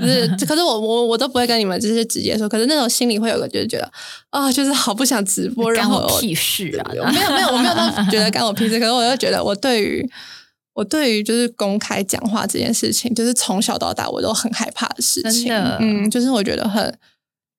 [0.00, 3.90] 就是可是我我我都不会跟你们就是直接说，可是那种心里会有个就是觉得
[4.30, 6.86] 啊，就是好不想直播，然后屁事啊！
[6.92, 10.08] 没有没有，我没有都觉得干我屁事，可是我又觉得我对于
[10.74, 16.98] 我对于就是公开讲话这件事情，就是从小到大我都很害怕的事情，嗯，就是我觉得很，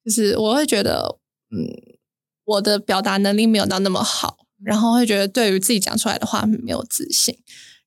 [0.03, 1.17] 就是我会觉得
[1.51, 1.97] 嗯，
[2.45, 7.37] 我的表达能力没有到那么好，然后会觉得对于自己讲出来的话没有自信。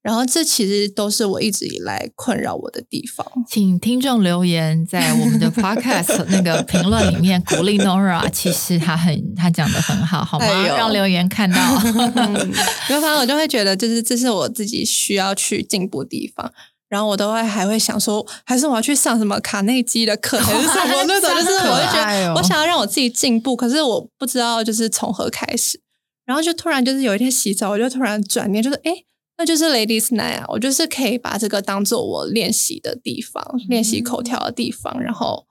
[0.00, 3.26] 然后这其实都是我一直以来困扰我的地方。
[3.48, 8.26] 请听众留言在我们的 podcast 那个评论里面鼓励 Nora。
[8.30, 10.46] 其实他很他讲的很好，好吗？
[10.66, 11.58] 让留言看到。
[12.88, 16.52] 有反正我就会觉得，就是这是我自己需要去进步的地方。
[16.88, 21.28] 然后我都会还会想说，还是我要去上什么卡内基的课，还是什么那种？
[21.34, 25.82] 就是我就觉得我想要让我自己进步，可是我不知道就是从何开始。
[26.24, 28.92] 然后就突然就是有一天洗澡，我就突然转念，就是哎。
[29.38, 35.00] 那就是 Ladies Night 啊，我就是可以把这个当做我练习的地方，练习口条的地方。
[35.00, 35.46] 然后，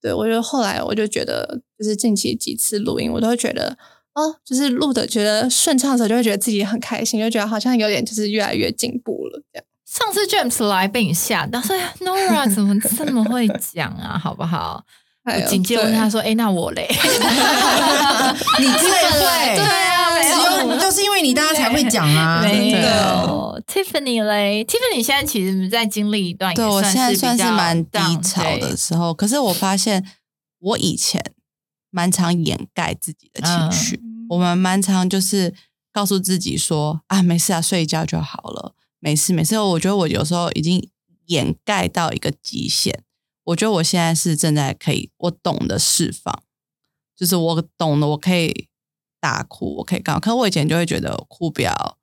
[0.00, 3.76] 对我就后来我就觉得，就是近期几次录音，我都会觉得，
[4.14, 9.64] 哦，就是录的觉得顺畅的时候，就会觉得自己很开心，就觉得好像有点就是越来越进步了这样。
[9.86, 14.84] 上次 James 来被你吓到，说 Nora 怎么这么会讲啊，好不好？
[15.24, 16.88] 我紧接着问他说：“哎，那我嘞？
[18.58, 22.42] 你最会，对啊，只有就是因为你，大家才会讲啊。
[22.46, 29.12] 没有 Tiffany 嘞，Tiffany 现在其实在经历一段，对我现在算是蛮低潮的时候。
[29.14, 30.04] 可是我发现，
[30.58, 31.22] 我以前
[31.90, 35.54] 蛮常掩盖自己的情绪，我们蛮常就是
[35.92, 39.58] 告诉自己说：啊，没事啊，睡一觉就好了，没事没事。
[39.58, 40.88] 我觉得我有时候已经
[41.26, 43.02] 掩盖到一个极限。”
[43.44, 46.42] 我觉得我现在是正在可以，我懂得释放，
[47.16, 48.68] 就是我懂得，我可以
[49.20, 50.20] 大哭，我可以干嘛？
[50.20, 51.96] 可我以前就会觉得哭比较，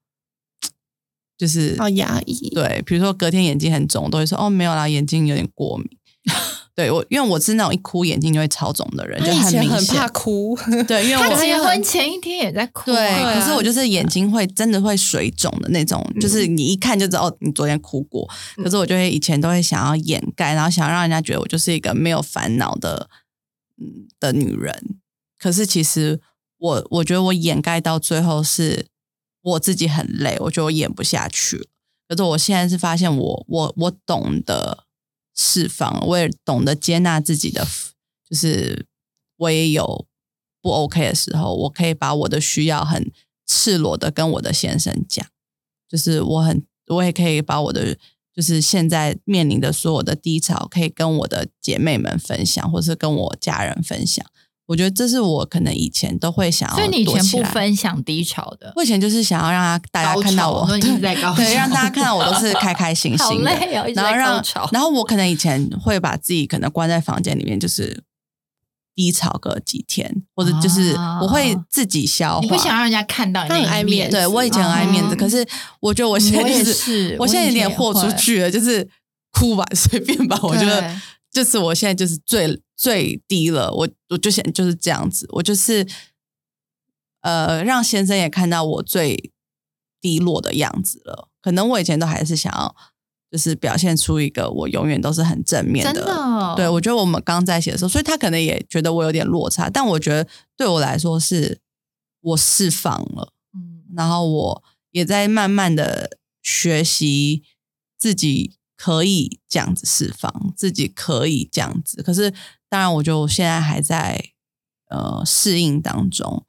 [1.37, 2.49] 就是好压抑。
[2.51, 5.87] 对，比如说隔天眼睛很肿，都会说哦没有啦，眼睛有点过敏。
[6.75, 9.95] 对我，因为我是那种一哭眼睛就会超肿的人，就他以前明显。
[9.95, 10.55] 很怕哭，
[10.87, 18.29] 对，因为我结婚前一天也在哭、对，啊，可是我就是眼睛会真的会水肿的那种，就是你一看就知道哦你昨天哭过。
[18.57, 23.09] 可是我就会以前都会想要掩盖，然后想要让人家觉得我就是一个没有烦恼的
[23.81, 24.99] 嗯的女人。
[25.39, 26.21] 可是其实
[26.57, 28.87] 我我觉得我掩盖到最后是
[29.41, 31.69] 我自己很累，我觉得我演不下去。
[32.07, 34.85] 可是我现在是发现我我我懂得
[35.35, 37.67] 释放，我也懂得接纳自己的，
[38.29, 38.85] 就是
[39.37, 40.07] 我也有
[40.61, 43.11] 不 OK 的时候，我可以把我的需要很
[43.45, 45.25] 赤裸的跟我的先生讲，
[45.87, 47.97] 就是我很我也可以把我的
[48.33, 54.25] 就是现在面临的所有的低潮，可以跟我的姐妹们分享，或是跟我家人分享。
[54.67, 63.51] 我觉得这是我可能以前都会想要，所以你以前不，分享低潮的，我以前就是想要让他大家看到我，潮说你在高对，让大家看到我都是开开心 心的，
[63.81, 68.03] 哦，一直在然后让，然后我可能以前会把自己可能关在房间里面，就是
[68.93, 72.41] 低潮个几天，或者就是啊我会自己消化。
[72.41, 75.47] 你不想让人家看到你爱面子对我以前很爱面子，嗯可是
[75.79, 78.85] 我觉得我现在我也就是是我现在有点豁出去了，就是
[79.31, 80.37] 哭吧， 随便吧。
[80.41, 80.91] 我觉得对
[81.31, 85.87] 就是我现在就是最最低了，我我就想就是这样子，我就是
[87.21, 89.31] 呃让先生也看到我最
[90.01, 91.29] 低落的样子了。
[91.41, 92.75] 可能我以前都还是想要
[93.31, 101.59] 就是表现出一个我永远都是很正面真的哦，对，我觉得我们刚在一起的时候，所以他可能也觉得我有点落差，但我觉得对我来说是
[102.21, 103.83] 我释放了，嗯。
[103.95, 107.43] 然后我也在慢慢的学习
[107.97, 112.01] 自己可以这样子释放，自己可以这样子。
[112.03, 112.31] 可是
[112.69, 114.31] 当然，我就现在还在
[114.89, 116.45] 呃适应当中，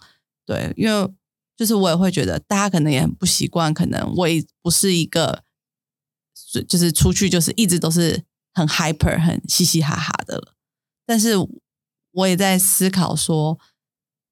[0.47, 1.11] 对，因为
[1.57, 5.43] 就是我也会觉得大家可能也很不习惯，可能我也不是一个
[6.53, 10.55] 就就是出去就是一直都是很 hyper 很嘻嘻哈哈的了，
[11.07, 11.33] 但是
[12.13, 13.59] 我也在思考说，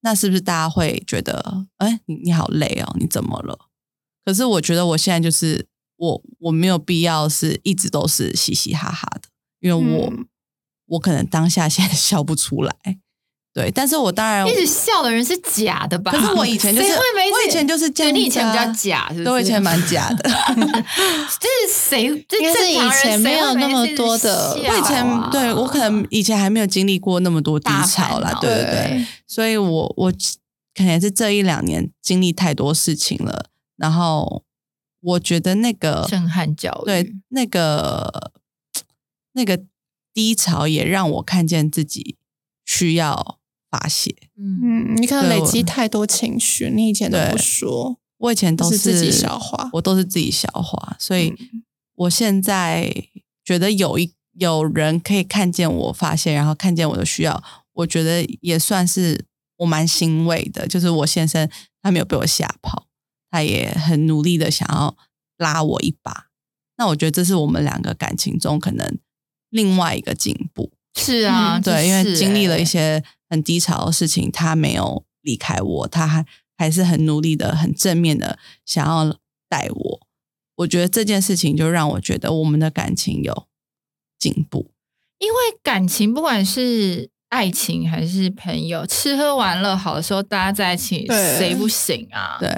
[0.01, 3.69] 那是不是大家会觉得，哎，你你好累哦，你怎么了？
[4.25, 9.29] 可是我觉得我现在就是我我没有必要是一直都是嘻嘻哈哈的，
[9.61, 10.27] 因为我、嗯
[10.89, 12.73] 我可能当下现在 笑不出来，
[13.53, 16.13] 对，但是我当然一直笑的人是假的吧？
[16.13, 19.25] 可是我以前就是会没我以前就是这样啊你以前比较假，是不是？
[19.25, 20.23] 对我以前蛮假的。
[21.41, 22.25] 这是谁？
[22.29, 30.13] 这是以前没有那么多的啊我以前对我可能以前还没有经历过那么多低潮啦对对对，所以我我
[30.73, 34.45] 可能也是这一两年经历太多事情了，然后
[35.07, 38.33] 我觉得那个震撼教育，对那个
[39.35, 39.65] 那个
[40.13, 42.17] 低潮也让我看见自己
[42.65, 43.39] 需要
[43.71, 44.17] 发泄。
[44.37, 51.63] 嗯，嗯，你可能累积太多情绪，你以前都不说，我以前都是自己消化我都是自己消化，所以嗯
[51.95, 52.93] 我现在
[53.45, 57.43] 觉得有一有人可以看见我发现，然后看见我的需要，
[57.75, 59.25] 我觉得也算是
[59.59, 60.67] 我蛮欣慰的。
[60.67, 61.49] 就是我先生
[61.81, 62.87] 他没有被我吓跑，
[63.31, 64.97] 他也很努力的想要
[65.39, 66.27] 拉我一把。
[66.79, 68.99] 那我觉得这是我们两个感情中可能
[69.51, 70.73] 另外一个进步。
[70.99, 76.25] 是啊，对，因为经历了欸一些很低潮的事情，他没有离开我，他还
[76.57, 80.07] 还是很努力的、很正面的想要带我。
[80.57, 83.47] 我觉得这件事情就让我觉得我们的感情有
[84.19, 84.71] 进步。
[85.19, 92.51] 因为感情不管是爱情还是朋友，吃喝玩乐好的时候，大家在一起，谁不行啊？，对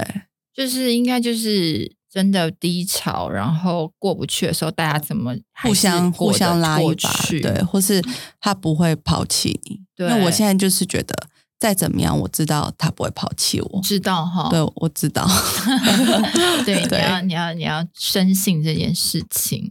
[0.58, 8.02] 就是应该就是真的低潮，然后过不去的时候，大家怎么互相互相拉一把，去对，或是
[8.40, 9.80] 他不会抛弃你。
[9.94, 11.14] 对那我现在就是觉得，
[11.60, 13.80] 再怎么样，我知道他不会抛弃我。
[13.84, 14.48] 知道哈？
[14.50, 15.24] 对，我知道。
[16.66, 19.70] 对，你要你要你要深信这件事情。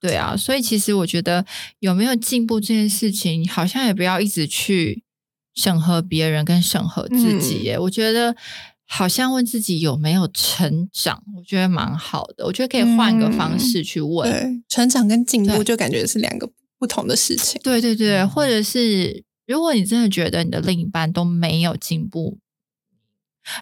[0.00, 1.44] 对啊，所以其实我觉得
[1.80, 5.02] 有没有进步这件事情，好像也不要一直去
[5.56, 7.78] 审核别人跟审核自己嗯耶。
[7.80, 8.36] 我觉得
[8.88, 12.46] 好像问自己有没有成长，我觉得蛮好的。
[12.46, 14.30] 我觉得可以换个方式去问。
[14.30, 17.60] 对，成长跟进步就感觉是两个不同的事情。
[17.62, 22.38] 对对对，或者是如果你真的觉得你的另一半都没有进步，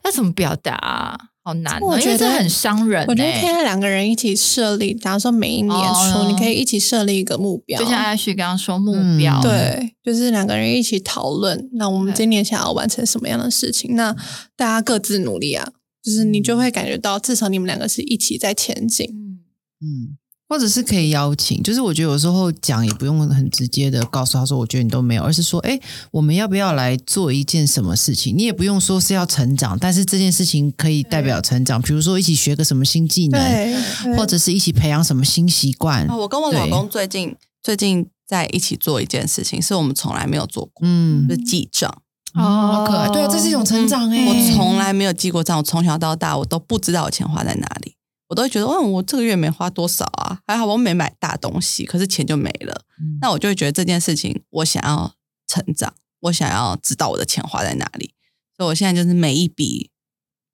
[0.02, 1.18] 那怎么表达啊？
[1.44, 3.06] 好难、哦，我觉得这很伤人、欸。
[3.06, 9.18] 我觉得可以让两个人一起设立，假如说每一年初，哦你可以一起设立一个目标，就像阿旭刚刚说目嗯。
[9.18, 13.94] 标，对，就是两个人一起讨论，那我们今年想要完成什么样的事情？
[13.94, 14.16] 那
[14.56, 15.68] 大家各自努力啊，
[16.02, 19.06] 就是你就会感觉到，至少你们两个是一起在前进。
[19.06, 19.44] 嗯，
[19.84, 20.16] 嗯，
[20.48, 25.78] 或者是可以邀请，就是我觉得有时候讲也不用很直接的告诉他说，我觉得你都没有，而是说，哎，
[26.10, 28.36] 我们要不要来做一件什么事情？
[28.36, 36.06] 你也不用说是要成长，但是这件事情可以代表成长，比如说一起学个什么新技能，或者是一起培养什么新习惯。
[36.10, 41.26] 哦，我跟我老公最近最近在一起做一件事情，是我们从来没有做过，嗯。
[41.26, 41.90] 就是记账。
[42.34, 47.94] 哦，好可爱，对啊，这是一种成长哎、我从来没有记过账，我从小到大我都不知道我钱花在哪里，
[48.28, 52.84] 我都会觉得，嗯，我这个月没花多少啊，还好我没买大东西，可是钱就没了。
[52.98, 55.14] 嗯那我就会觉得这件事情，我想要
[55.46, 58.14] 成长，我想要知道我的钱花在哪里，
[58.56, 59.90] 所以我现在就是每一笔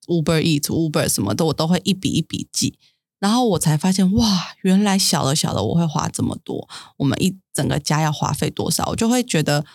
[0.06, 2.78] Uber Eat、Uber 什么的，我都会一笔一笔记。
[3.20, 9.66] 然后我才发现，哇，原来小的小的我会花这么多，我们一整个家要花费多少，我就会觉得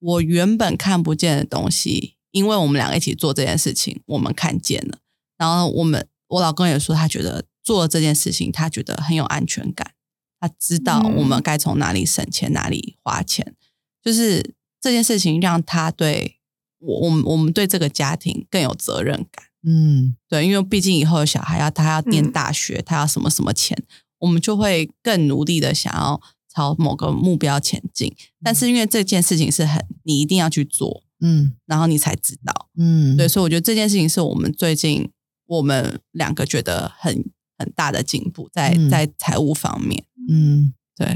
[0.00, 4.98] 我原本看不见的东西，因为我们两个一起做这件事情，我们看见了。
[5.38, 9.92] 然后我们我老公也说，他觉得做了这件事情，他觉得很有安全感，
[10.40, 13.54] 他知道嗯我们该从哪里省钱，哪里花钱，
[14.02, 16.36] 就是这件事情让他对
[16.78, 19.44] 我我们我们对这个家庭更有责任感。
[19.62, 23.76] 嗯对，因为毕竟以后有小孩要他要念嗯大学，他要什么什么钱，
[24.20, 26.18] 我们就会更努力的想要
[26.54, 28.14] 朝某个目标前进。
[28.42, 32.70] 但是因为这件事情是很你一定要去做，嗯然后你才知道。
[32.78, 35.10] 嗯，对，所以我觉得这件事情是我们最近
[35.56, 37.12] 我们两个觉得很
[37.58, 40.04] 很大的进步，在嗯在财务方面。
[40.28, 40.72] 嗯。
[40.96, 41.06] 对，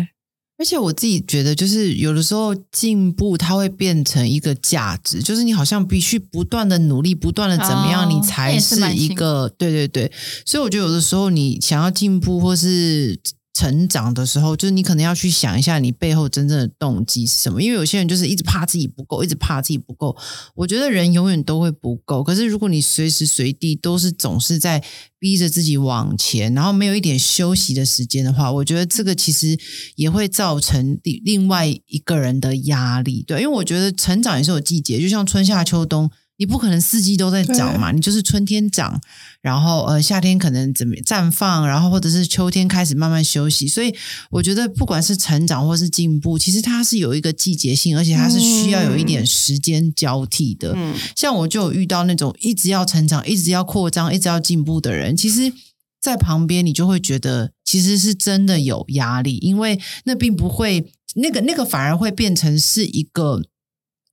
[0.57, 10.11] 而且我自己觉得，就是有的时候进步，它会变成一个价值，就是你好像必须不断的努力，不断的怎么样，哦你才是一个对对对。
[10.47, 13.20] 所以我觉得有的时候你想要进步或是
[13.55, 17.62] 成长的时候，就是你可能要去想一下你背后真正的动机是什么。
[17.62, 20.17] 因为有些人就是一直怕自己不够，一直怕自己不够。
[20.57, 24.85] 我觉得人永远都会不够，可是如果你随时随地都是总是在
[25.21, 29.57] 逼着自己往前，然后没有一点休息的时间的话，我觉得这个其实
[29.95, 33.23] 也会造成另另外一个人的压力。
[33.23, 36.11] 对，因为我觉得成长也是有季节，就像春夏秋冬。
[36.37, 39.01] 你不可能四季都在长嘛，你就是春天长，
[39.40, 43.68] 然后呃夏天可能怎么绽放，然后或者是秋天开始慢慢休息。
[43.68, 43.94] 所以
[44.31, 50.73] 我觉得不管是成长或是进步，其实它是有一个季节性，而且它是需要有一点时间交替的。
[50.75, 55.53] 嗯，像我就有遇到那种一直要成长、一直要扩张、一直要进步的人，其实，
[56.01, 63.40] 在旁边你就会觉得其实是真的有压力，因为那并不会，那个那个反而会变成是一个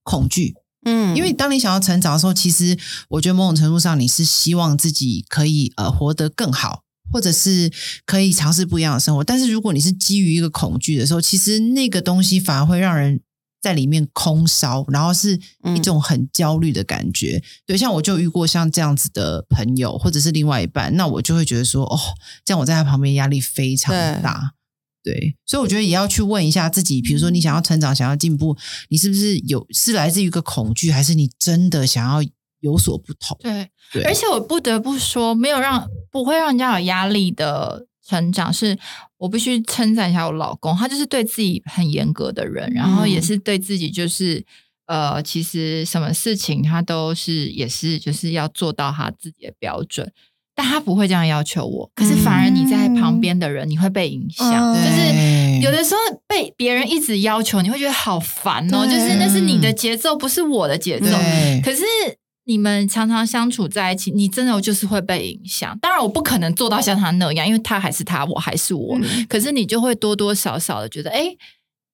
[0.03, 0.53] 恐惧。
[0.85, 2.77] 嗯因为当你想要成长的时候，其实
[3.09, 6.83] 我觉得某种程度上你是希望自己可以呃活得更好。
[7.13, 7.69] 或者是
[8.05, 13.19] 可以尝试不一样的生活，但是如果你是基于一个恐惧的时候，其实那个东西反而会让人
[13.61, 15.37] 在里面空烧，然后是
[15.75, 17.43] 一种很焦虑的感觉。
[17.65, 21.99] 对，像我就遇过像这样子的朋友，或者是另外一半，那我就会觉得说，哦，
[22.45, 24.53] 这样我在他旁边压力非常大。
[25.03, 28.57] 对，所以我觉得也要去问一下自己，比如说你想要成长、想要进步，
[28.89, 32.27] 你是不是有是来自于一个恐惧，还是你真的想要
[32.59, 33.37] 有所不同？
[33.41, 38.77] 对，对，而且我不得不说，没有让不会让人家有压力的成长，是
[39.17, 44.45] 我必须称赞一下我老公，他就是对自己很严格的人，然后也是对自己就是。
[44.87, 50.11] 呃，其实什么事情他都是也是就是要做到他自己的标准，
[50.55, 51.89] 但他不会这样要求我。
[51.95, 58.85] 可是反而你在旁边的人，你会被影响，嗯就是有的时候被别人一直要求，你会觉得好烦哦。
[58.85, 61.07] 就是那是你的节奏，不是我的节奏。
[61.63, 61.83] 可是
[62.45, 65.77] 你们常常相处在一起，你真的就是会被影响。
[65.79, 68.97] 当然，我不可能做到像他那样，因为他还是他，我还是我。
[69.01, 71.35] 嗯可是你就会多多少少的觉得，哎，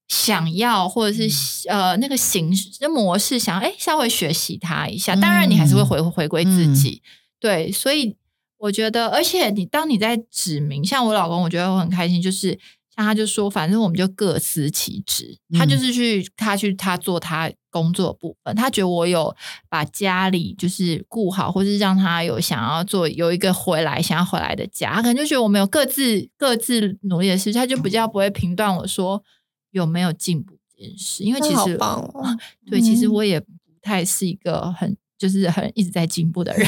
[0.08, 5.16] 想要或者是、呃那个形式模式，想哎稍微学习他一下。
[5.16, 7.02] 当然，你还是会回回归自己。
[7.40, 8.16] 对，所以
[8.58, 12.58] 我觉得，而且你当你在指明，像我老公，我觉得我很开心，就是
[12.96, 15.38] 像他就说，反正我们就各司其职。
[15.54, 19.36] 他嗯就是去他去他做他工作的部分，他觉得我有
[19.70, 29.24] 把家里就是顾好，或是让他有想要做有一个回来想要回来的家，他可能就觉得我们有各自各自努力的事，他就比较不会评断我说
[29.70, 32.12] 有没有进步这件事，因为其实哦
[32.66, 33.48] 对，其实嗯我也不
[33.84, 34.98] 太是一个很。
[35.18, 36.68] 就是很一直在进步的人，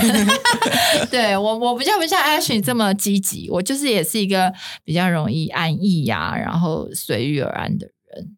[1.12, 4.52] 对我我比较不像 Ashley 这么积极，我就是也是一个
[4.84, 7.94] 比较容易安逸呀、然后随遇而安的人。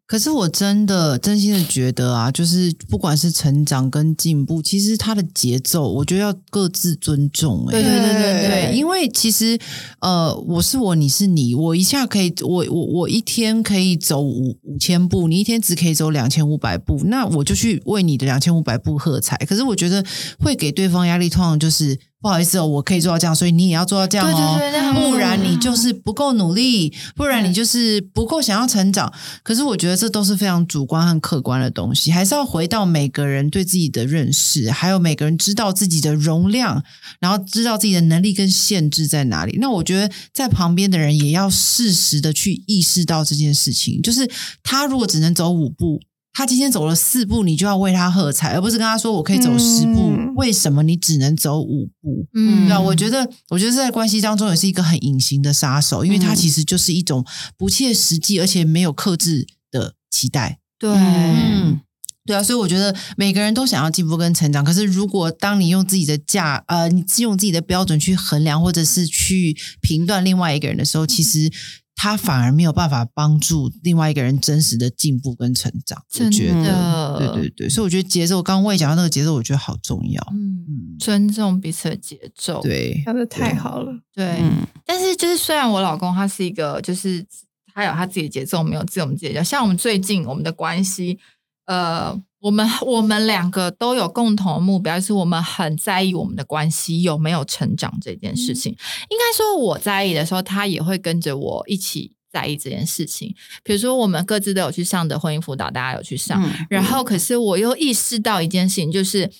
[0.06, 7.72] 可是我真的真心的觉得啊，就是不管是成长跟进步，其实它的节奏，我觉得要各自尊重、欸。
[7.72, 9.58] 对对对对对，因为其实
[10.00, 19.36] 呃，我是我，你是你，我一下可以，我我我一天可以走五五千步，你一天只可以走两千五百步，那我就去为你的两千五百步喝彩。
[19.38, 20.04] 可是我觉得
[20.38, 24.56] 会给对方压力，通常就是不好意思哦，我可以做到这样，所以你也要做到这样哦。
[24.58, 29.12] 对对对不然你就是不够努力，不然你就是不够想要成长。
[29.42, 36.84] 可是我觉得这都是非常主观和客观的东西，还是要回到每个人对自己的认识，还有每个人知道自己的容量，
[37.18, 39.58] 然后知道自己的能力跟限制在哪里。
[39.60, 44.30] 那我觉得在旁边的人也要适时的去意识到这件事情，就是
[44.62, 46.00] 他如果只能走五步。
[46.32, 52.26] 他今天走了四步，你就要为他喝彩，而不是跟他说我可以走十步，嗯为什么你只能走五步？
[52.34, 52.66] 嗯。
[52.66, 57.24] 对啊，我觉得，我觉得在关系当中也是一个很隐形的杀手，因为它嗯其实就是一种
[57.58, 60.58] 不切实际而且没有克制的期待。
[60.78, 61.80] 对，嗯，
[62.24, 71.52] 对啊，所以我觉得每个人都想要进步跟成长，可是如果当你用自己的价，呃，你用自己的标准去衡量或者是去评断另外一个人的时候，其实
[71.94, 76.02] 他反而没有办法帮助另外一个人真实的进步跟成长。
[76.14, 80.20] 我真觉得，的，对对对，所以我觉得节奏，刚刚我也讲到那个节奏，我觉得好重要。
[80.32, 84.38] 嗯，嗯，尊重彼此的节奏，对，讲的太好了，对。
[84.40, 87.24] 嗯但是就是虽然我老公他是一个，就是
[87.72, 89.44] 他有他自己的节奏，没有自我们自己的节奏。
[89.44, 91.18] 像我们最近我们的关系，
[91.66, 98.72] 呃，我们我们两个都有共同的目标，就是我们很在意我们的关系有没有成长这件事情。
[98.72, 103.32] 应该说我在意的时候，他也会跟着我一起在意这件事情。
[103.62, 109.30] 比如说我们各自都有去上的婚姻辅导，大家有去上，嗯然后可是我又意识到一件事情，就是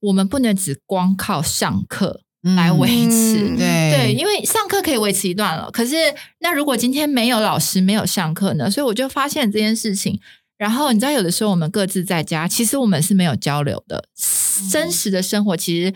[0.00, 3.38] 我们不能只光靠上课来维持。
[3.38, 5.96] 嗯对对，因为上课可以维持一段了，可是
[6.40, 8.70] 那如果今天没有老师，没有上课呢？
[8.70, 10.20] 所以我就发现这件事情。
[10.60, 14.04] 然后你知道，有的时候我们各自在家，其实我们是没有交流的。
[14.70, 15.90] 真实的生活其实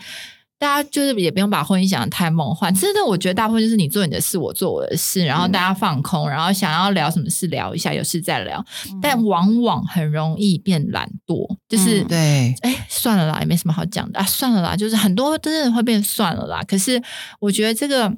[0.57, 8.65] 大家就是也不用把婚姻想的太梦幻，真的，我觉得大部分就是你做你的事，我做我的事，然后大家放空，然后想要聊什么事聊一下，有事再聊。
[8.99, 16.63] 但往往很容易变懒惰，就是、嗯对，哎，算了啦，也没什么好讲的啊，算了啦，就是很多真的会变算了啦。
[16.67, 16.99] 可是
[17.39, 18.11] 我觉得这个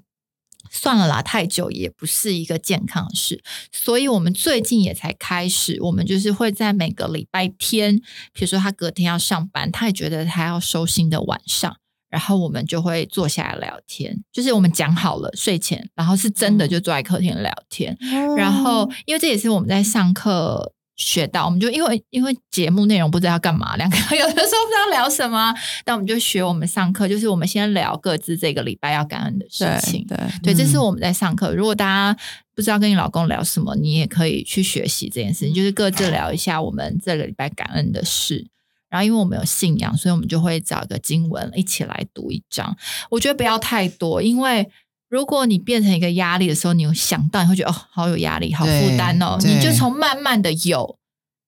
[0.77, 7.97] 算了啦，太久也不是一个健康的事，所以我们最近也才开始，我们就是会在每个礼拜天，
[8.31, 11.75] 比如说他隔天要上班，他也觉得他要收心的晚上。
[12.09, 17.97] 然后我们就会坐下来聊天，就是我们讲好了睡前，然后是真的就坐在客厅聊天。
[18.37, 25.53] 然后，因为这也是我们在上课学到，我们就因为因为节目内容不知道要干嘛，两个 有的时候不知道聊什么，
[25.85, 30.05] 但我们就学我们上课，就是我们先聊各自这个礼拜要感恩的事对情。
[30.07, 31.53] 对，对，这是嗯我们在上课。
[31.53, 32.19] 如果大家
[32.55, 38.47] 不知道跟你老公聊什么，你也可以去学习这件事情，就是各自聊一下我们这个礼拜感恩的事。
[38.89, 42.75] 然后，因为我们有信仰，所以我们就会找一个经文一起来读一章。
[43.09, 44.67] 我觉得不要太多，因为
[45.09, 49.37] 如果你变成一个压力的时候，你有想到，你会觉得哦，好有压力，好负担哦。
[49.41, 50.97] 你就从慢慢的有，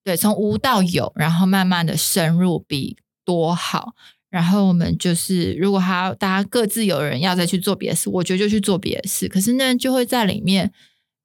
[0.02, 3.94] 对，从无到有，然后慢慢的深入，比多好。
[4.30, 9.28] 然后我们就是，如果还要大家各自有人要再去做别的事，我觉得就去做别的事。
[9.28, 10.72] 可是呢，就会在里面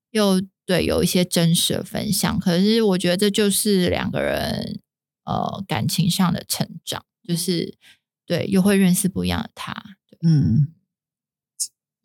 [0.09, 2.39] 又对有一些真实的分享。
[2.39, 4.79] 可是我觉得这就是两个人
[5.23, 7.77] 呃感情上的成长，就是
[8.25, 9.71] 对又会认识不一样的他。
[10.27, 10.73] 嗯，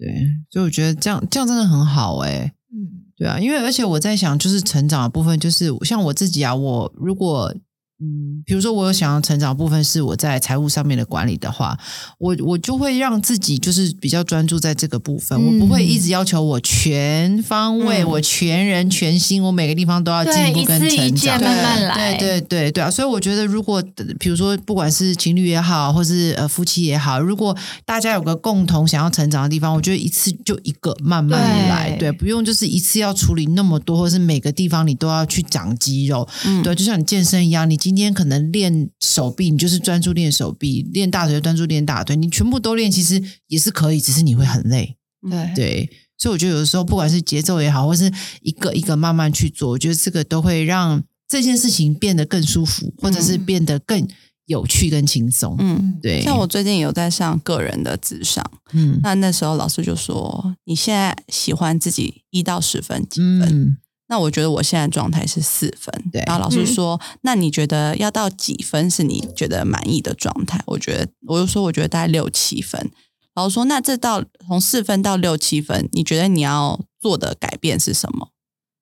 [0.00, 0.08] 对，
[0.50, 3.04] 所以我觉得这样这样真的很好哎、嗯。
[3.16, 7.54] 对啊，因为而且我在想，就是成长的部分，就是像我自己啊，我如果
[8.00, 11.78] 嗯，比如说我有想要成长的部分是我在财务上面的管理的话，
[12.18, 21.16] 我我就会让自己就是比较专注在这个部分，嗯我不会一直要求我全方位、嗯我全人全心，我每个地方都要进对，步跟成长。
[21.16, 22.14] 件慢慢来。
[22.16, 22.90] 对对对对啊！
[22.90, 23.82] 所以我觉得，如果
[24.18, 44.96] 比如说，不管是情侣也好，或是呃夫妻也好，如果大家有个共同想要成长的地方，我觉得一次就一个，慢慢来，对对，不用就是一次要处理那么多，或是每个地方你都要去长肌肉，嗯对，就像你健身一样，你今天可能练手臂，你就是专注练手臂；练大腿就专注练大腿，你全部都练，其实也是可以，只是你会很累。
[45.28, 48.10] 对对，所以我觉得有的时候，不管是节奏也好，或是
[48.40, 54.08] 一个一个慢慢去做，我觉得这个都会让这件事情变得更舒服，或者是嗯变得更
[54.46, 55.54] 有趣跟轻松。
[55.58, 63.76] 嗯，对，像我最近有在上个人的智商，嗯那那时候老师就说：“你现在喜欢自己一到十分几分？”嗯
[64.10, 72.90] 那我觉得我现在状态是四分，对然后老师说：“那你觉得要到几分是你觉得满意的状态？”我觉得，我就说我觉得大概六七分。
[73.36, 78.30] 老师说：“那这到从四分到六七分，你觉得你要做的改变是什么？”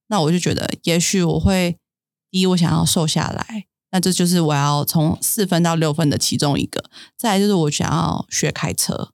[0.09, 1.77] 那我就觉得，也许我会
[2.31, 6.83] 第一，我想要瘦下来，那这就是我要从四分到六分的其中一个。
[7.19, 9.11] 再来就是我想要学开车，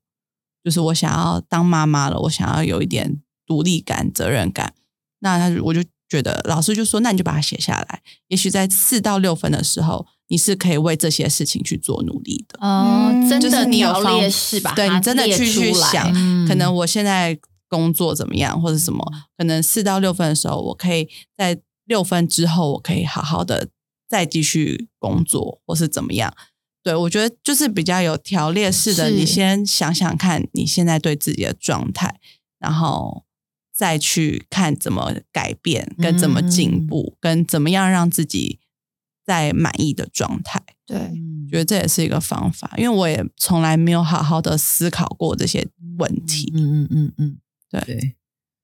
[0.62, 4.74] 就是我想要当妈妈了，我想要有一点独立感、责任感。
[5.18, 5.82] 那他就我就
[6.14, 8.00] 觉得老师就说，那你就把它写下来。
[8.28, 12.58] 也许在四到六分的时候，你是可以为这些事情去做努力的。
[12.60, 17.36] 哦，嗯真的就是你有列式吧对你真的去去想嗯可能我现在
[17.68, 19.04] 工作怎么样，或者什么，
[19.36, 23.68] 可能四到六分的时候，我可以在六分之后，我可以好好的
[24.08, 26.32] 再继续工作，或是怎么样。
[26.84, 32.20] 对我觉得就是比较有条列式的，你先想想看你现在对自己的状态，
[32.60, 33.23] 然后
[33.74, 38.60] 再去看怎么改变，跟怎么进步，跟怎么样让自己
[39.26, 40.62] 在满意的状态。
[40.86, 45.66] 对，嗯觉得这也是一个方法，因为我也从来没有好好的思考过这些
[45.98, 46.52] 问题。
[46.54, 47.38] 嗯嗯嗯嗯，
[47.70, 48.16] 对对，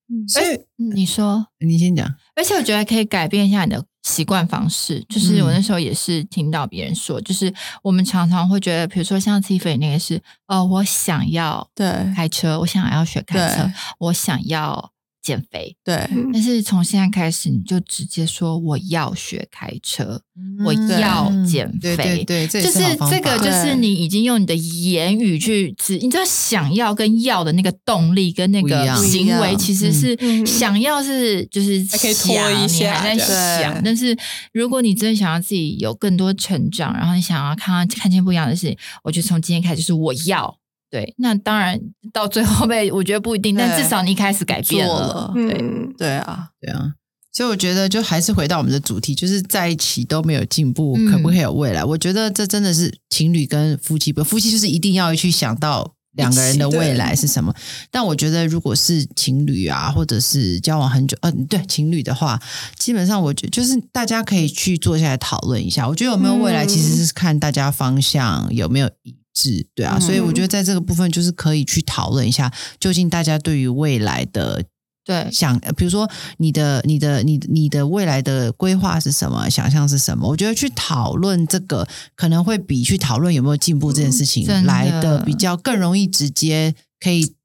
[0.09, 5.03] 嗯所以嗯你说，你先讲，而且我觉得可以改变一下你的习惯方式。
[5.09, 7.53] 就是我那时候也是听到别人说，就是
[7.83, 14.91] 我们常常会觉得，比如说像 Tiffy 那个是，哦，我想要对开车，我想要学开车，我想要
[15.21, 15.75] 减肥。
[15.83, 15.95] 对。
[16.11, 16.29] 嗯。
[16.33, 20.21] 但是从现在开始，你就直接说我要学开车，
[20.65, 22.59] 我嗯要减肥对对，这。
[22.59, 30.45] 也就是这个，就是你已经用你的言语去指，你知道想要跟要的那个动力跟那个行为，其实是嗯。
[30.45, 33.25] 想要是就是还可以拖想一下你还在
[33.61, 33.81] 想，对。
[33.83, 34.17] 但是
[34.53, 40.60] 如果你真的想要自己有更多成长，然后你想要看看见不一样的事情，我觉得从今天开始就是我要。
[40.91, 41.79] 对，那当然
[42.11, 45.31] 到最后被我觉得不一定，但至少你一开始改变了了。
[45.33, 46.93] 对，嗯，对啊，对啊。
[47.33, 51.81] 所以我觉得，就还是回到我们的主题，就是在一起都没有进步，嗯可不可以有未来？
[51.81, 57.55] 我觉得这真的是情侣跟夫妻不，夫妻就是一定要去想到两个人的未来是什么。
[57.89, 62.37] 但我觉得，如果是情侣啊，或者是交往很久，嗯、对情侣的话，
[62.77, 65.87] 基本上我觉得就是大家可以去坐下来讨论一下。
[65.87, 69.97] 我觉得有没有未来，嗯其实是看大家方向有没有一致，对啊。
[69.97, 74.63] 嗯所以我觉得在这个部分，就是可以去讨论一下，究竟大家对于未来的
[75.03, 80.27] 对，想，呃比如说你的、你的、你、你的未来的规划是什么，想象是什么？
[80.27, 87.35] 我觉得去讨论这个，可能会比去讨论有没有进步这件事情来的比较更容易直接可以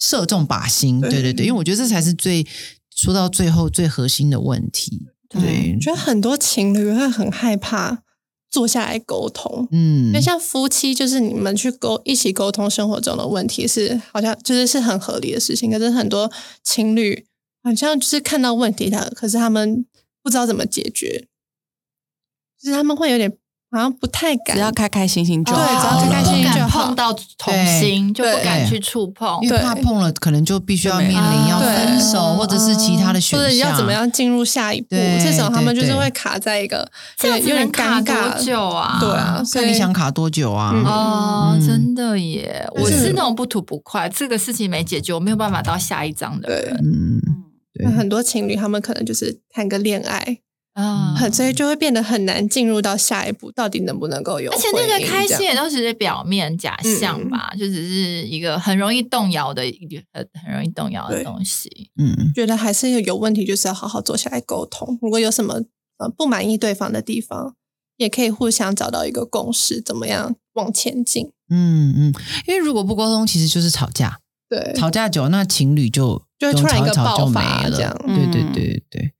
[0.00, 1.00] 射中靶心。
[1.00, 2.44] 对对对对，因为我觉得这才是最
[2.96, 5.06] 说到最后最核心的问题。
[5.28, 8.02] 对我，觉得很多情侣会很害怕
[8.50, 15.70] 坐下来沟通，嗯因为像夫妻，就是你们去沟一起沟通生活中的问题是，好像就是是很合理的事情。
[15.70, 16.30] 可是很多
[16.64, 17.24] 情侣
[17.62, 19.86] 好像就是看到问题，他可是他们
[20.22, 21.28] 不知道怎么解决，
[22.60, 23.38] 就是他们会有点
[23.70, 26.86] 好像不太敢只要开开心心就对只要开开心心就好。
[26.86, 29.38] 碰到同心，就不敢去触碰。
[29.42, 38.96] 因为怕碰了，可能就必须要面临要分手，或者是其他的选项，或者要怎么样进入下一步，对这种他们就是会卡在一个这样有点尴尬多久啊？
[38.98, 40.72] 对啊，所以你想卡多久啊？
[40.74, 40.84] 嗯。
[40.84, 42.66] 哦，嗯真的耶！
[42.76, 43.10] 我是。
[43.12, 46.76] 那种不吐不快，这个事情没解决，我没有办法到下一章的人。
[46.76, 47.20] 嗯，
[47.74, 47.84] 对。
[47.84, 50.38] 那很多情侣他们可能就是谈个恋爱，
[50.80, 54.58] 啊很所以就会变得很难进入到下一步，到底能不能够有而？
[54.58, 61.90] 且那个开心也都只是表面假象吧，就只是一个很容易动摇的一个很很容易动摇的东西。
[62.00, 64.98] 嗯觉得还是有问题，就是要好好坐下来沟通。
[65.02, 65.60] 如果有什么
[65.98, 67.54] 呃不满意对方的地方，
[67.96, 71.32] 也可以互相找到一个共识，怎么样往前进？
[71.50, 72.14] 嗯嗯，
[72.46, 77.70] 因为如果不沟通，其实就是吵架，对，吵架久，那情侣就就会突然一个爆发了。
[77.70, 79.12] 这样对对对对，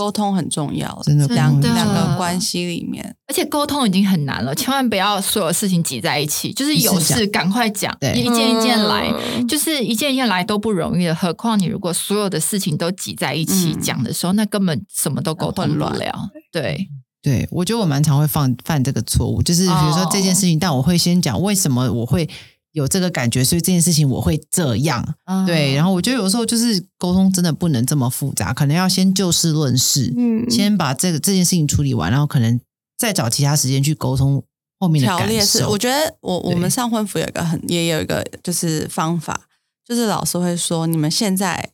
[0.00, 8.18] 沟通很重要，真的两真的两个关系里面，而且沟通已经很难了，千万不要所有事情挤在一起，就是有事赶快讲，对。
[8.18, 9.12] 一件一件来。
[9.36, 9.46] 嗯。
[9.46, 13.80] 就是一件一件来都不容易的，何况你如果所有的事情都挤在一起嗯。
[13.82, 16.30] 讲的时候，那根本什么都沟通不了。
[16.50, 16.88] 对，
[17.20, 22.26] 对我觉得我蛮常会犯犯这个错误，就是比如说这件事情，但我会先讲为什么我会
[22.72, 25.14] 有这个感觉，所以这件事情我会这样。
[25.46, 32.60] 对，然后后我觉得有时候就是沟通真的不能这么复杂，可能要先就事论事，嗯，先把这个这件事情处理完，然后可能
[32.96, 34.42] 再找其他时间去沟通
[34.78, 39.48] 后面的感条列式，我觉得我我们上婚服有一个很也有一个就是方法，
[39.84, 41.72] 就是老师会说你们现在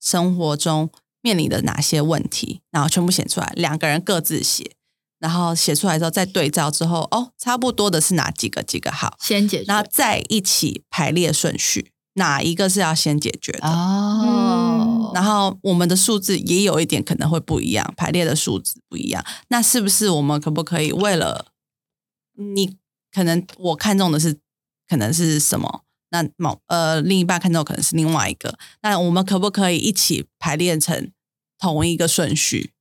[0.00, 0.88] 生活中
[1.22, 4.75] 面临的哪些问题，然后全部写出来，两个人各自写，
[5.18, 13.66] 然后写出来之后再对照之后，哦，差不多的是哪几个几个好，先解决然后再一起排列顺序，哪一个是要先解决的。
[13.66, 19.24] 哦，然后我们的数字也有一点可能会不一样，排列的数字不一样。
[19.48, 21.46] 那是不是我们可不可以为了
[22.34, 22.76] 你
[23.10, 24.38] 可能我看中的是
[24.86, 25.82] 可能是什么？
[26.10, 28.56] 那某呃另一半看中可能是另外一个。
[28.82, 31.10] 那我们可不可以一起排列成
[31.58, 32.72] 同一个顺序？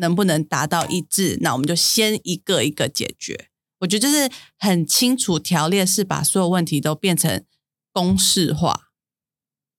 [0.00, 1.38] 能不能达到一致？
[1.42, 3.48] 那我们就先一个一个解决。
[3.80, 7.44] 我觉得就是很清楚条列式，把所有问题都变成
[7.92, 8.88] 公式化，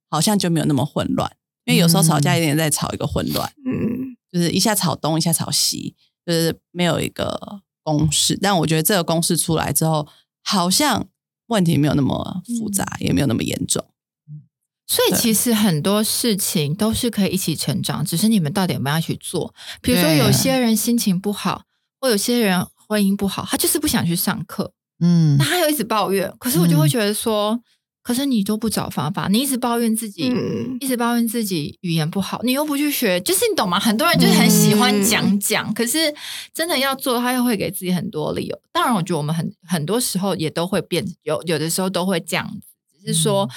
[0.09, 1.35] 好像就没有那么混乱。
[1.65, 5.95] 因为有时候吵架有点在吵一个混乱，嗯，就是一下吵东，一下吵西，
[6.25, 8.35] 就是没有一个公式。
[8.41, 10.07] 但我觉得这个公式出来之后，
[10.43, 11.07] 好像
[11.47, 13.85] 问题没有那么复杂，也没有那么严重。
[14.91, 19.53] 所以其实很多事情都是可以一起成长，只是你们到底有没有要去做。
[19.81, 21.63] 比如说，有些人心情不好，
[22.01, 26.29] 或有些人婚姻不好，他就是不想去上课，嗯那他又一直抱怨。
[26.37, 27.57] 可是我就会觉得说，
[28.03, 33.79] 可是你都不找方法，你一直抱怨自己，嗯一直抱怨自己语言不好，你又不去学，就是你懂吗？
[33.79, 36.13] 很多人就是很喜欢讲讲，可是
[36.53, 38.61] 真的要做，他又会给自己很多理由。
[38.73, 42.67] 当然，我觉得我们很很多时候也都会变，有有的时候都会这样子，
[43.05, 43.49] 只是说，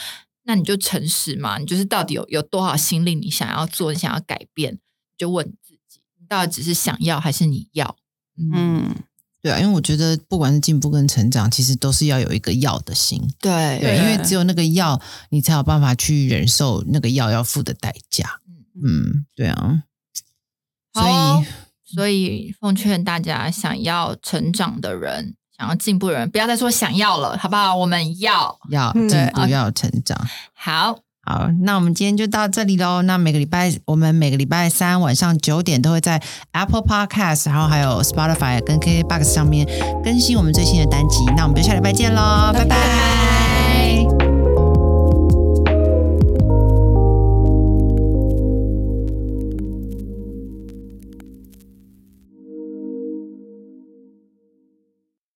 [0.44, 4.78] 那你就诚实嘛，你就是到底有有多少心力，你想要做，你想要改变，
[5.16, 7.96] 就问自己，你到底只是想要还是你要？
[8.36, 8.94] 嗯，
[9.40, 13.20] 对啊，因为我觉得不管是进步跟成长，其实都是要有一个要的心。
[13.38, 18.40] 对对，因为只有那个要，你才有办法去忍受那个要要付的代价。
[18.74, 19.84] 嗯，对啊。
[20.92, 21.46] 所好以，
[21.94, 27.74] 所以奉劝大家，想要成长的人，想要进步的人，不要再说想要了，好不好？
[27.76, 30.18] 我们要嗯要进步，要有成长。
[30.54, 30.96] 好。
[31.26, 33.00] 好，那我们今天就到这里喽。
[33.00, 39.66] 那每个礼拜，我们每个礼拜三晚上九点都会在 Apple Podcast，然后还有 Spotify 跟 KKBox 上面
[40.04, 41.24] 更新我们最新的单集。
[41.34, 43.33] 那我们就下礼拜见喽，拜拜